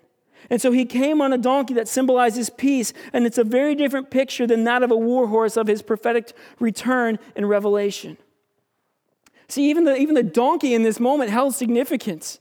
[0.50, 4.12] And so he came on a donkey that symbolizes peace, and it's a very different
[4.12, 8.18] picture than that of a war horse of his prophetic return in Revelation.
[9.48, 12.40] See, even the, even the donkey in this moment held significance.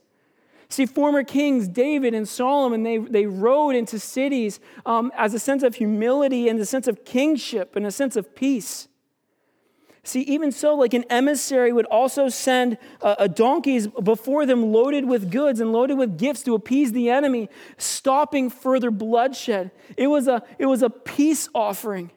[0.69, 5.61] See, former kings, David and Solomon, they, they rode into cities um, as a sense
[5.63, 8.87] of humility and a sense of kingship and a sense of peace.
[10.07, 15.05] See, even so, like an emissary would also send uh, a donkeys before them loaded
[15.05, 19.71] with goods and loaded with gifts to appease the enemy, stopping further bloodshed.
[19.97, 22.11] It was a, it was a peace offering.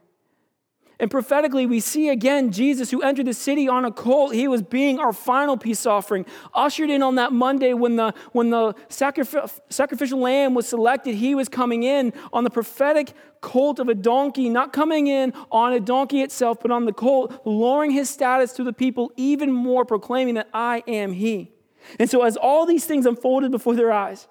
[1.01, 4.35] And prophetically, we see again Jesus who entered the city on a colt.
[4.35, 8.51] He was being our final peace offering, ushered in on that Monday when the, when
[8.51, 11.15] the sacrif- sacrificial lamb was selected.
[11.15, 15.73] He was coming in on the prophetic colt of a donkey, not coming in on
[15.73, 19.85] a donkey itself, but on the colt, lowering his status to the people even more,
[19.85, 21.53] proclaiming that I am he.
[22.01, 24.27] And so, as all these things unfolded before their eyes,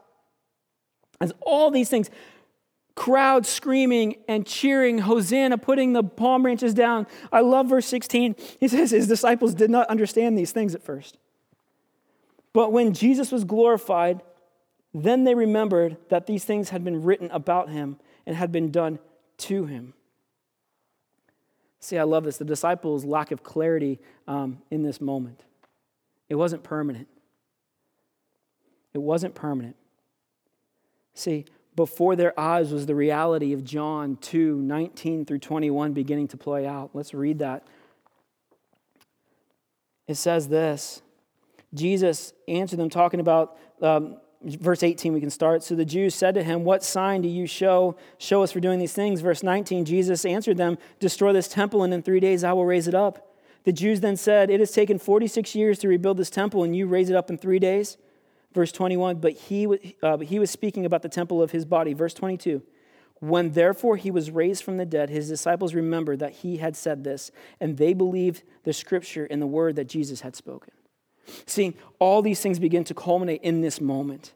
[1.21, 2.09] as all these things,
[2.97, 7.05] crowd screaming and cheering, Hosanna, putting the palm branches down.
[7.31, 8.35] I love verse 16.
[8.59, 11.17] He says his disciples did not understand these things at first.
[12.53, 14.23] But when Jesus was glorified,
[14.95, 18.97] then they remembered that these things had been written about him and had been done
[19.37, 19.93] to him.
[21.79, 22.37] See, I love this.
[22.37, 25.43] The disciples' lack of clarity um, in this moment.
[26.29, 27.07] It wasn't permanent.
[28.95, 29.75] It wasn't permanent.
[31.13, 31.45] See,
[31.77, 36.67] before their eyes was the reality of John 2 19 through 21 beginning to play
[36.67, 36.89] out.
[36.93, 37.65] Let's read that.
[40.07, 41.01] It says this
[41.73, 45.63] Jesus answered them, talking about um, verse 18, we can start.
[45.63, 48.79] So the Jews said to him, What sign do you show, show us for doing
[48.79, 49.21] these things?
[49.21, 52.87] Verse 19, Jesus answered them, Destroy this temple, and in three days I will raise
[52.87, 53.35] it up.
[53.65, 56.87] The Jews then said, It has taken 46 years to rebuild this temple, and you
[56.87, 57.97] raise it up in three days.
[58.53, 61.93] Verse 21, but he, uh, he was speaking about the temple of his body.
[61.93, 62.63] Verse 22,
[63.19, 67.03] when therefore he was raised from the dead, his disciples remembered that he had said
[67.03, 70.73] this, and they believed the scripture and the word that Jesus had spoken.
[71.45, 74.33] See, all these things begin to culminate in this moment.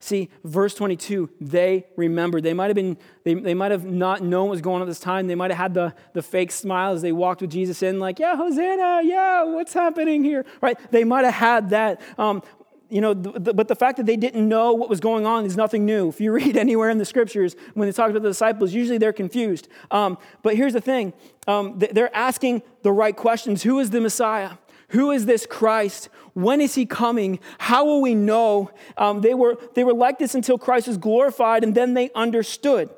[0.00, 2.42] See, verse 22, they remembered.
[2.42, 4.88] They might have been, they, they might have not known what was going on at
[4.88, 5.28] this time.
[5.28, 8.18] They might have had the, the fake smile as they walked with Jesus in, like,
[8.18, 10.44] yeah, Hosanna, yeah, what's happening here?
[10.60, 10.78] Right?
[10.90, 12.02] They might have had that.
[12.18, 12.42] Um,
[12.88, 15.44] you know, the, the, but the fact that they didn't know what was going on
[15.44, 16.08] is nothing new.
[16.08, 19.12] If you read anywhere in the scriptures, when they talk about the disciples, usually they're
[19.12, 19.68] confused.
[19.90, 21.12] Um, but here's the thing
[21.46, 24.52] um, they're asking the right questions Who is the Messiah?
[24.88, 26.08] Who is this Christ?
[26.34, 27.40] When is he coming?
[27.58, 28.70] How will we know?
[28.96, 32.90] Um, they, were, they were like this until Christ was glorified, and then they understood.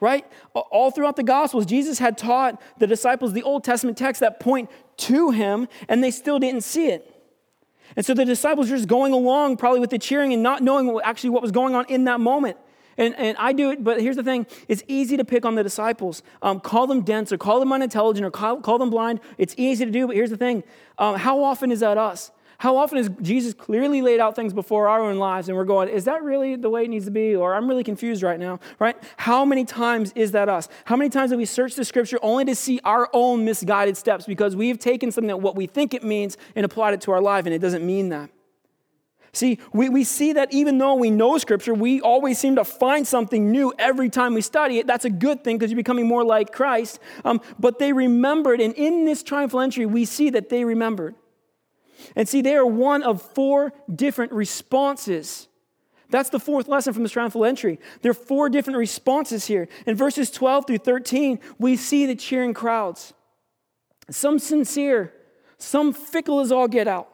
[0.00, 0.24] Right?
[0.54, 4.70] All throughout the Gospels, Jesus had taught the disciples the Old Testament texts that point
[4.98, 7.17] to him, and they still didn't see it.
[7.96, 10.86] And so the disciples are just going along, probably with the cheering and not knowing
[10.86, 12.56] what, actually what was going on in that moment.
[12.98, 15.62] And, and I do it, but here's the thing it's easy to pick on the
[15.62, 16.22] disciples.
[16.42, 19.20] Um, call them dense or call them unintelligent or call, call, them blind.
[19.38, 20.64] It's easy to do, but here's the thing
[20.98, 22.32] um, how often is that us?
[22.58, 25.88] How often has Jesus clearly laid out things before our own lives and we're going,
[25.88, 27.36] is that really the way it needs to be?
[27.36, 28.96] Or I'm really confused right now, right?
[29.16, 30.68] How many times is that us?
[30.84, 34.26] How many times have we searched the scripture only to see our own misguided steps
[34.26, 37.20] because we've taken something that what we think it means and applied it to our
[37.20, 38.28] life and it doesn't mean that?
[39.32, 43.06] See, we, we see that even though we know Scripture, we always seem to find
[43.06, 44.86] something new every time we study it.
[44.88, 46.98] That's a good thing because you're becoming more like Christ.
[47.24, 51.14] Um, but they remembered, and in this triumphal entry, we see that they remembered.
[52.16, 55.48] And see, they are one of four different responses.
[56.10, 57.78] That's the fourth lesson from the triumphal entry.
[58.02, 59.68] There are four different responses here.
[59.86, 63.12] In verses 12 through 13, we see the cheering crowds.
[64.10, 65.12] Some sincere,
[65.58, 67.10] some fickle as all get out.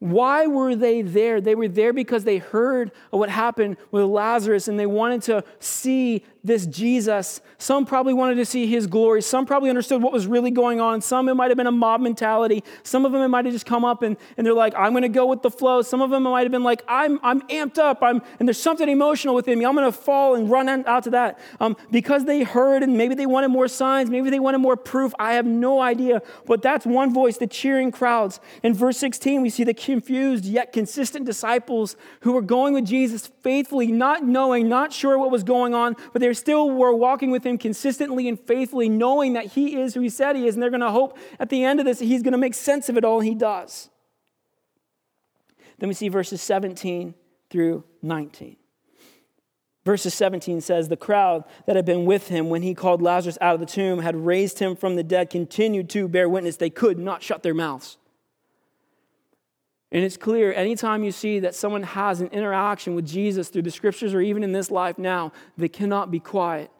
[0.00, 1.40] Why were they there?
[1.40, 5.44] They were there because they heard of what happened with Lazarus and they wanted to
[5.60, 7.40] see this Jesus.
[7.58, 9.20] Some probably wanted to see his glory.
[9.22, 11.00] Some probably understood what was really going on.
[11.02, 12.64] Some it might have been a mob mentality.
[12.82, 15.02] Some of them it might have just come up and, and they're like, I'm going
[15.02, 15.82] to go with the flow.
[15.82, 18.02] Some of them it might have been like, I'm, I'm amped up.
[18.02, 19.66] I'm, and there's something emotional within me.
[19.66, 21.38] I'm going to fall and run out to that.
[21.60, 24.08] Um, because they heard and maybe they wanted more signs.
[24.08, 25.12] Maybe they wanted more proof.
[25.18, 26.22] I have no idea.
[26.46, 28.40] But that's one voice, the cheering crowds.
[28.62, 33.26] In verse 16, we see the confused yet consistent disciples who were going with Jesus
[33.42, 37.32] faithfully, not knowing, not sure what was going on, but they they still were walking
[37.32, 40.54] with him consistently and faithfully, knowing that he is who he said he is.
[40.54, 42.88] And they're going to hope at the end of this, he's going to make sense
[42.88, 43.88] of it all, he does.
[45.80, 47.14] Then we see verses 17
[47.50, 48.56] through 19.
[49.84, 53.54] Verses 17 says, The crowd that had been with him when he called Lazarus out
[53.54, 56.58] of the tomb had raised him from the dead, continued to bear witness.
[56.58, 57.98] They could not shut their mouths.
[59.92, 63.70] And it's clear anytime you see that someone has an interaction with Jesus through the
[63.70, 66.70] scriptures or even in this life now, they cannot be quiet.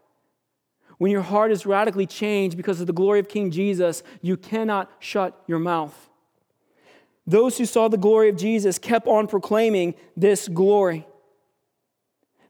[0.99, 4.91] When your heart is radically changed because of the glory of King Jesus, you cannot
[5.01, 6.09] shut your mouth.
[7.27, 11.07] Those who saw the glory of Jesus kept on proclaiming this glory.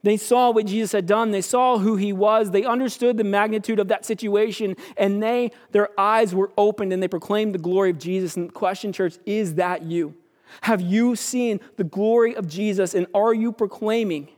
[0.03, 1.31] They saw what Jesus had done.
[1.31, 2.51] They saw who he was.
[2.51, 7.09] They understood the magnitude of that situation, and they, their eyes were opened and they
[7.09, 8.37] proclaimed the glory of Jesus.
[8.37, 10.15] And the question, church, is that you?
[10.63, 14.29] Have you seen the glory of Jesus and are you proclaiming?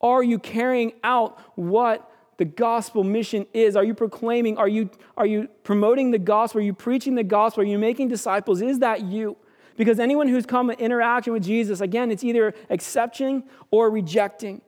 [0.00, 3.76] Are you carrying out what the gospel mission is?
[3.76, 4.58] Are you proclaiming?
[4.58, 6.60] Are you, are you promoting the gospel?
[6.60, 7.62] Are you preaching the gospel?
[7.62, 8.60] Are you making disciples?
[8.62, 9.36] Is that you?
[9.76, 14.60] Because anyone who's come in interaction with Jesus, again, it's either accepting or rejecting.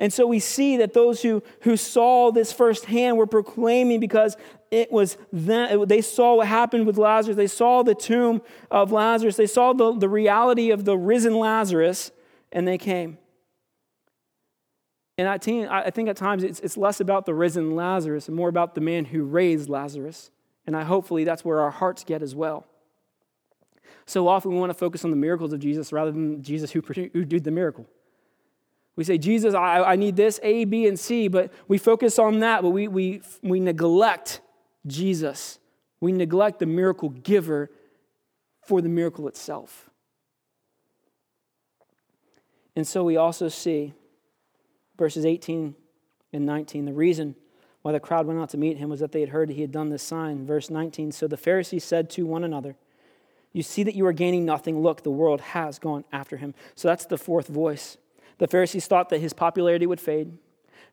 [0.00, 4.34] And so we see that those who, who saw this firsthand were proclaiming because
[4.70, 7.36] it was them, they saw what happened with Lazarus.
[7.36, 8.40] They saw the tomb
[8.70, 9.36] of Lazarus.
[9.36, 12.12] They saw the, the reality of the risen Lazarus,
[12.50, 13.18] and they came.
[15.18, 15.36] And I
[15.90, 19.04] think at times it's, it's less about the risen Lazarus and more about the man
[19.04, 20.30] who raised Lazarus.
[20.66, 22.66] And I hopefully that's where our hearts get as well.
[24.06, 26.80] So often we want to focus on the miracles of Jesus rather than Jesus who,
[26.80, 27.86] who did the miracle.
[29.00, 32.40] We say, Jesus, I, I need this, A, B, and C, but we focus on
[32.40, 34.42] that, but we, we, we neglect
[34.86, 35.58] Jesus.
[36.00, 37.70] We neglect the miracle giver
[38.66, 39.88] for the miracle itself.
[42.76, 43.94] And so we also see
[44.98, 45.74] verses 18
[46.34, 46.84] and 19.
[46.84, 47.36] The reason
[47.80, 49.62] why the crowd went out to meet him was that they had heard that he
[49.62, 50.44] had done this sign.
[50.44, 52.76] Verse 19 So the Pharisees said to one another,
[53.54, 54.82] You see that you are gaining nothing.
[54.82, 56.52] Look, the world has gone after him.
[56.74, 57.96] So that's the fourth voice.
[58.40, 60.32] The Pharisees thought that his popularity would fade.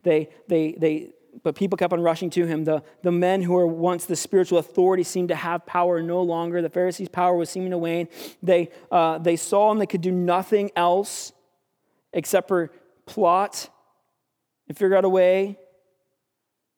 [0.03, 1.11] They, they, they,
[1.43, 2.65] but people kept on rushing to him.
[2.65, 6.61] The, the men who were once the spiritual authority seemed to have power no longer.
[6.61, 8.09] The Pharisees' power was seeming to wane.
[8.43, 11.31] They, uh, they saw and they could do nothing else
[12.11, 12.69] except for
[13.05, 13.69] plot
[14.67, 15.57] and figure out a way.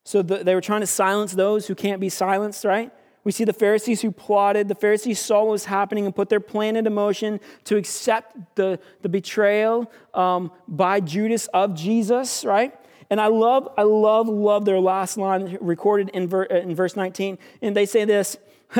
[0.05, 2.91] So the, they were trying to silence those who can't be silenced, right?
[3.29, 4.69] We see the Pharisees who plotted.
[4.69, 8.79] The Pharisees saw what was happening and put their plan into motion to accept the,
[9.03, 12.73] the betrayal um, by Judas of Jesus, right?
[13.11, 17.37] And I love, I love, love their last line recorded in, ver, in verse 19.
[17.61, 18.35] And they say this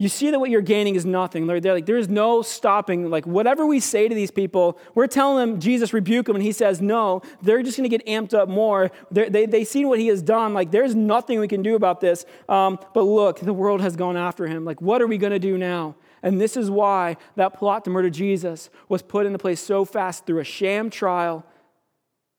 [0.00, 1.46] you see that what you're gaining is nothing.
[1.46, 3.10] They're, like, there's no stopping.
[3.10, 6.52] Like, whatever we say to these people, we're telling them, Jesus, rebuke them, and he
[6.52, 7.20] says no.
[7.42, 8.90] They're just going to get amped up more.
[9.10, 10.54] They, they see what he has done.
[10.54, 12.24] Like, there's nothing we can do about this.
[12.48, 14.64] Um, but look, the world has gone after him.
[14.64, 15.96] Like, what are we going to do now?
[16.22, 20.24] And this is why that plot to murder Jesus was put into place so fast
[20.24, 21.44] through a sham trial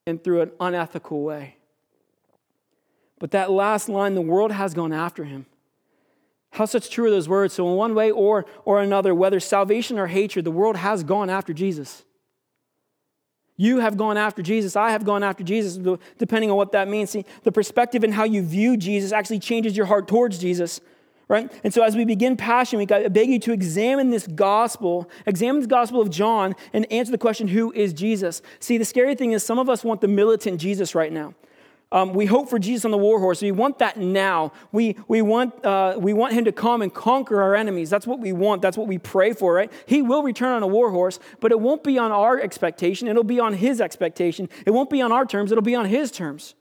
[0.08, 1.58] and through an unethical way.
[3.20, 5.46] But that last line, the world has gone after him.
[6.52, 7.54] How such true are those words?
[7.54, 11.30] So, in one way or, or another, whether salvation or hatred, the world has gone
[11.30, 12.04] after Jesus.
[13.56, 14.76] You have gone after Jesus.
[14.76, 15.78] I have gone after Jesus,
[16.18, 17.12] depending on what that means.
[17.12, 20.82] See, the perspective and how you view Jesus actually changes your heart towards Jesus,
[21.30, 21.50] right?
[21.64, 25.62] And so, as we begin Passion Week, I beg you to examine this gospel, examine
[25.62, 28.42] the gospel of John, and answer the question who is Jesus?
[28.60, 31.34] See, the scary thing is, some of us want the militant Jesus right now.
[31.94, 33.42] Um, we hope for Jesus on the war horse.
[33.42, 34.54] We want that now.
[34.72, 37.90] We, we, want, uh, we want him to come and conquer our enemies.
[37.90, 38.62] That's what we want.
[38.62, 39.72] That's what we pray for, right?
[39.86, 43.10] He will return on a war horse, but it won't be on our expectation.
[43.10, 44.48] It'll be on his expectation.
[44.66, 45.52] It won't be on our terms.
[45.52, 46.56] It'll be on his terms.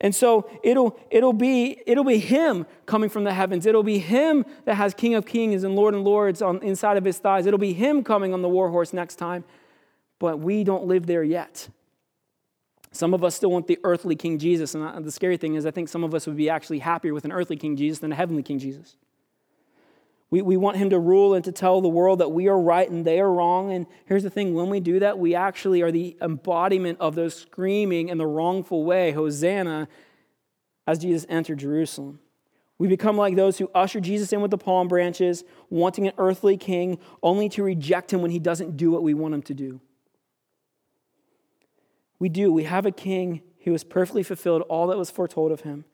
[0.00, 3.66] And so it'll, it'll, be, it'll be him coming from the heavens.
[3.66, 7.04] It'll be him that has King of Kings and Lord and Lords on inside of
[7.04, 7.46] his thighs.
[7.46, 9.44] It'll be him coming on the war horse next time.
[10.20, 11.68] But we don't live there yet.
[12.92, 14.74] Some of us still want the earthly King Jesus.
[14.74, 17.24] And the scary thing is, I think some of us would be actually happier with
[17.24, 18.96] an earthly King Jesus than a heavenly King Jesus.
[20.30, 22.88] We, we want him to rule and to tell the world that we are right
[22.88, 23.72] and they are wrong.
[23.72, 27.34] And here's the thing when we do that, we actually are the embodiment of those
[27.34, 29.88] screaming in the wrongful way, Hosanna,
[30.86, 32.20] as Jesus entered Jerusalem.
[32.78, 36.56] We become like those who usher Jesus in with the palm branches, wanting an earthly
[36.56, 39.80] king, only to reject him when he doesn't do what we want him to do.
[42.20, 42.52] We do.
[42.52, 45.84] We have a king who has perfectly fulfilled all that was foretold of him.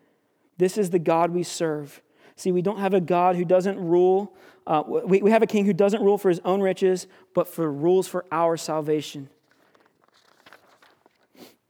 [0.59, 2.03] This is the God we serve.
[2.37, 4.37] See, we don't have a God who doesn't rule.
[4.67, 7.73] Uh, we, we have a king who doesn't rule for his own riches, but for
[7.73, 9.31] rules for our salvation.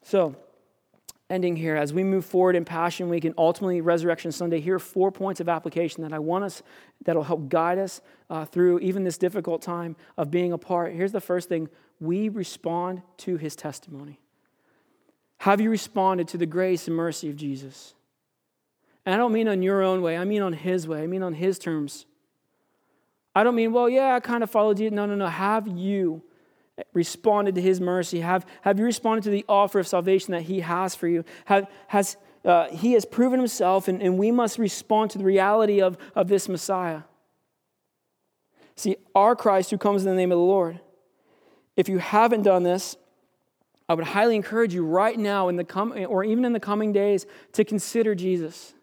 [0.03, 0.37] So,
[1.29, 4.81] ending here, as we move forward in Passion Week and ultimately Resurrection Sunday, here are
[4.81, 6.63] four points of application that I want us,
[7.05, 8.01] that'll help guide us
[8.31, 10.95] uh, through even this difficult time of being apart.
[10.95, 11.69] Here's the first thing
[12.01, 14.21] we respond to his testimony.
[15.39, 17.95] Have you responded to the grace and mercy of Jesus?
[19.05, 21.23] And I don't mean on your own way, I mean on His way, I mean
[21.23, 22.07] on His terms.
[23.35, 24.91] I don't mean, well, yeah, I kind of followed you.
[24.91, 25.27] No, no, no.
[25.27, 26.23] Have you
[26.95, 28.21] responded to his mercy?
[28.21, 31.23] Have, have you responded to the offer of salvation that he has for you?
[31.47, 32.17] Have, has,
[32.47, 36.29] uh, he has proven himself, and, and we must respond to the reality of, of
[36.29, 37.03] this Messiah.
[38.75, 40.81] See, our Christ who comes in the name of the Lord.
[41.77, 42.97] If you haven't done this,
[43.89, 46.93] I would highly encourage you right now in the com- or even in the coming
[46.93, 48.75] days to consider Jesus.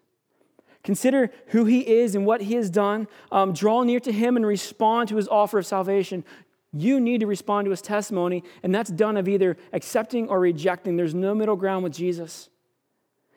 [0.82, 3.08] Consider who he is and what he has done.
[3.32, 6.24] Um, draw near to him and respond to his offer of salvation.
[6.72, 10.96] You need to respond to his testimony, and that's done of either accepting or rejecting.
[10.96, 12.50] There's no middle ground with Jesus.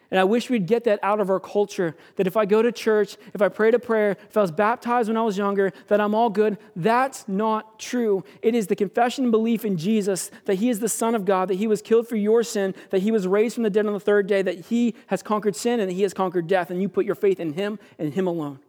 [0.09, 2.71] And I wish we'd get that out of our culture that if I go to
[2.71, 5.99] church, if I prayed a prayer, if I was baptized when I was younger, that
[5.99, 6.57] I'm all good.
[6.77, 8.23] That's not true.
[8.41, 11.49] It is the confession and belief in Jesus that He is the Son of God,
[11.49, 13.93] that He was killed for your sin, that He was raised from the dead on
[13.93, 16.81] the third day, that He has conquered sin and that He has conquered death, and
[16.81, 18.59] you put your faith in Him and Him alone.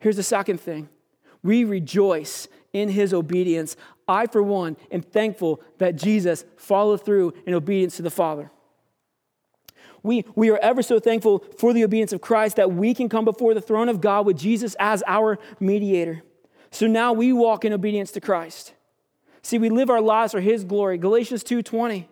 [0.00, 0.88] Here's the second thing
[1.44, 3.76] we rejoice in His obedience.
[4.08, 8.50] I, for one, am thankful that Jesus followed through in obedience to the Father.
[10.06, 13.24] We, we are ever so thankful for the obedience of Christ that we can come
[13.24, 16.22] before the throne of God with Jesus as our mediator.
[16.70, 18.72] So now we walk in obedience to Christ.
[19.42, 20.98] See, we live our lives for his glory.
[20.98, 22.08] Galatians 2:20.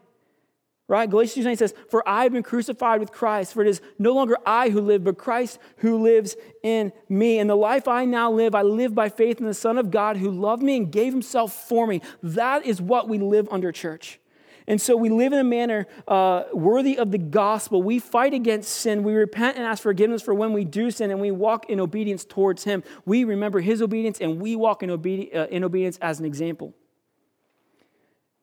[0.86, 1.08] Right?
[1.08, 4.36] Galatians 2:20 says, "For I have been crucified with Christ, for it is no longer
[4.44, 7.38] I who live, but Christ who lives in me.
[7.38, 10.18] And the life I now live, I live by faith in the Son of God
[10.18, 14.20] who loved me and gave himself for me." That is what we live under church.
[14.66, 17.82] And so we live in a manner uh, worthy of the gospel.
[17.82, 19.02] We fight against sin.
[19.02, 22.24] We repent and ask forgiveness for when we do sin, and we walk in obedience
[22.24, 22.82] towards Him.
[23.04, 26.72] We remember His obedience, and we walk in, uh, in obedience as an example.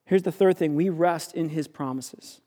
[0.05, 2.41] Here's the third thing we rest in His promises.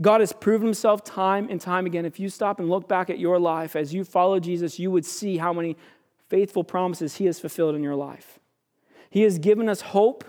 [0.00, 2.04] God has proven Himself time and time again.
[2.04, 5.04] If you stop and look back at your life as you follow Jesus, you would
[5.04, 5.76] see how many
[6.28, 8.38] faithful promises He has fulfilled in your life.
[9.10, 10.24] He has given us hope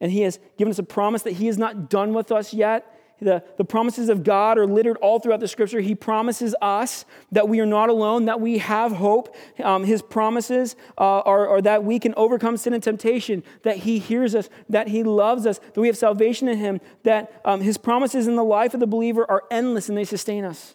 [0.00, 2.96] and He has given us a promise that He is not done with us yet.
[3.20, 5.80] The, the promises of God are littered all throughout the scripture.
[5.80, 9.36] He promises us that we are not alone, that we have hope.
[9.62, 13.98] Um, his promises uh, are, are, that we can overcome sin and temptation, that He
[13.98, 17.76] hears us, that He loves us, that we have salvation in Him, that um, His
[17.76, 20.74] promises in the life of the believer are endless and they sustain us.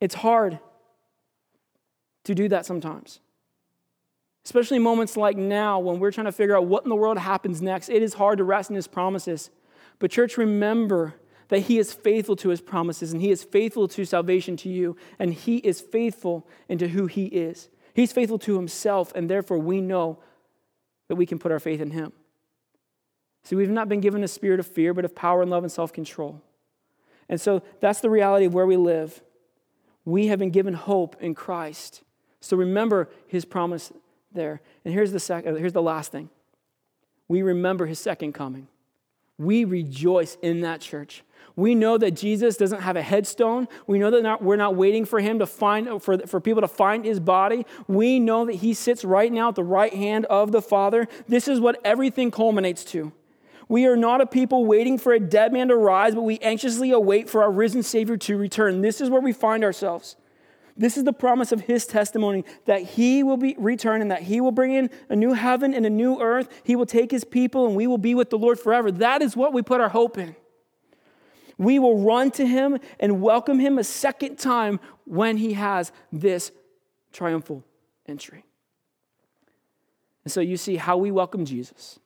[0.00, 0.58] It's hard
[2.24, 3.20] to do that sometimes.
[4.44, 7.60] Especially moments like now when we're trying to figure out what in the world happens
[7.60, 7.88] next.
[7.88, 9.50] It is hard to rest in his promises.
[9.98, 11.14] But, church, remember
[11.48, 14.96] that he is faithful to his promises and he is faithful to salvation to you,
[15.18, 17.68] and he is faithful into who he is.
[17.92, 20.18] He's faithful to himself, and therefore we know
[21.08, 22.12] that we can put our faith in him.
[23.42, 25.72] See, we've not been given a spirit of fear, but of power and love and
[25.72, 26.40] self control.
[27.28, 29.22] And so that's the reality of where we live.
[30.04, 32.02] We have been given hope in Christ.
[32.40, 33.92] So remember his promise
[34.32, 34.60] there.
[34.84, 36.30] And here's the, second, uh, here's the last thing
[37.28, 38.68] we remember his second coming.
[39.38, 41.22] We rejoice in that church.
[41.56, 43.68] We know that Jesus doesn't have a headstone.
[43.86, 46.68] We know that not, we're not waiting for him to find, for, for people to
[46.68, 47.66] find his body.
[47.86, 51.08] We know that he sits right now at the right hand of the Father.
[51.28, 53.12] This is what everything culminates to.
[53.68, 56.90] We are not a people waiting for a dead man to rise, but we anxiously
[56.90, 58.80] await for our risen Savior to return.
[58.80, 60.16] This is where we find ourselves.
[60.80, 64.40] This is the promise of his testimony that he will be return and that he
[64.40, 66.48] will bring in a new heaven and a new earth.
[66.64, 68.90] He will take his people and we will be with the Lord forever.
[68.90, 70.34] That is what we put our hope in.
[71.58, 76.50] We will run to him and welcome him a second time when he has this
[77.12, 77.62] triumphal
[78.06, 78.46] entry.
[80.24, 81.98] And so you see how we welcome Jesus,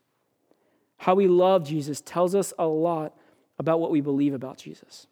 [0.97, 3.17] how we love Jesus tells us a lot
[3.57, 5.07] about what we believe about Jesus.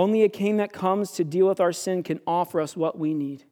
[0.00, 3.12] Only a king that comes to deal with our sin can offer us what we
[3.12, 3.44] need.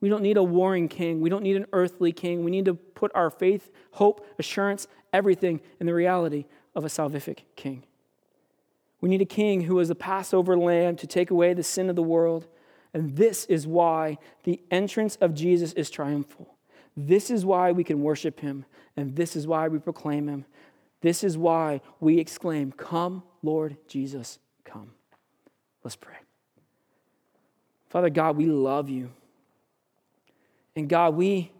[0.00, 1.20] We don't need a warring king.
[1.20, 2.44] We don't need an earthly king.
[2.44, 6.44] We need to put our faith, hope, assurance, everything in the reality
[6.76, 7.82] of a salvific king.
[9.00, 11.96] We need a king who is a Passover lamb to take away the sin of
[11.96, 12.46] the world.
[12.92, 16.54] And this is why the entrance of Jesus is triumphal.
[16.96, 18.64] This is why we can worship him.
[18.96, 20.44] And this is why we proclaim him.
[21.00, 24.38] This is why we exclaim, Come, Lord Jesus.
[25.84, 26.16] Let's pray.
[27.90, 29.10] Father God, we love you.
[30.74, 31.52] And God, we,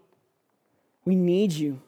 [1.05, 1.79] we need you.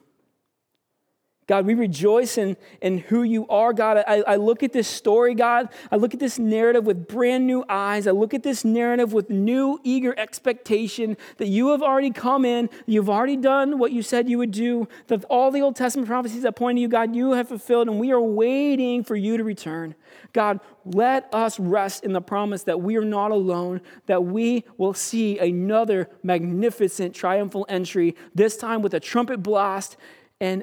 [1.48, 4.04] God, we rejoice in, in who you are, God.
[4.06, 5.70] I, I look at this story, God.
[5.90, 8.06] I look at this narrative with brand new eyes.
[8.06, 12.68] I look at this narrative with new, eager expectation that you have already come in.
[12.84, 14.88] You've already done what you said you would do.
[15.06, 17.98] That all the Old Testament prophecies that point to you, God, you have fulfilled, and
[17.98, 19.94] we are waiting for you to return.
[20.34, 24.92] God, let us rest in the promise that we are not alone, that we will
[24.92, 29.96] see another magnificent triumphal entry, this time with a trumpet blast
[30.42, 30.62] and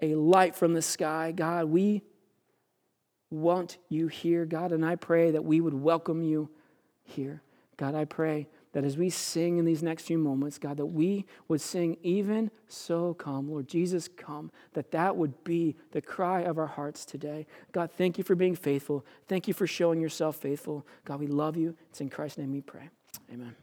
[0.00, 1.32] a light from the sky.
[1.32, 2.02] God, we
[3.30, 6.48] want you here, God, and I pray that we would welcome you
[7.04, 7.42] here.
[7.76, 11.24] God, I pray that as we sing in these next few moments, God, that we
[11.48, 16.58] would sing, even so come, Lord Jesus, come, that that would be the cry of
[16.58, 17.46] our hearts today.
[17.72, 19.06] God, thank you for being faithful.
[19.26, 20.86] Thank you for showing yourself faithful.
[21.04, 21.76] God, we love you.
[21.90, 22.88] It's in Christ's name we pray.
[23.32, 23.54] Amen.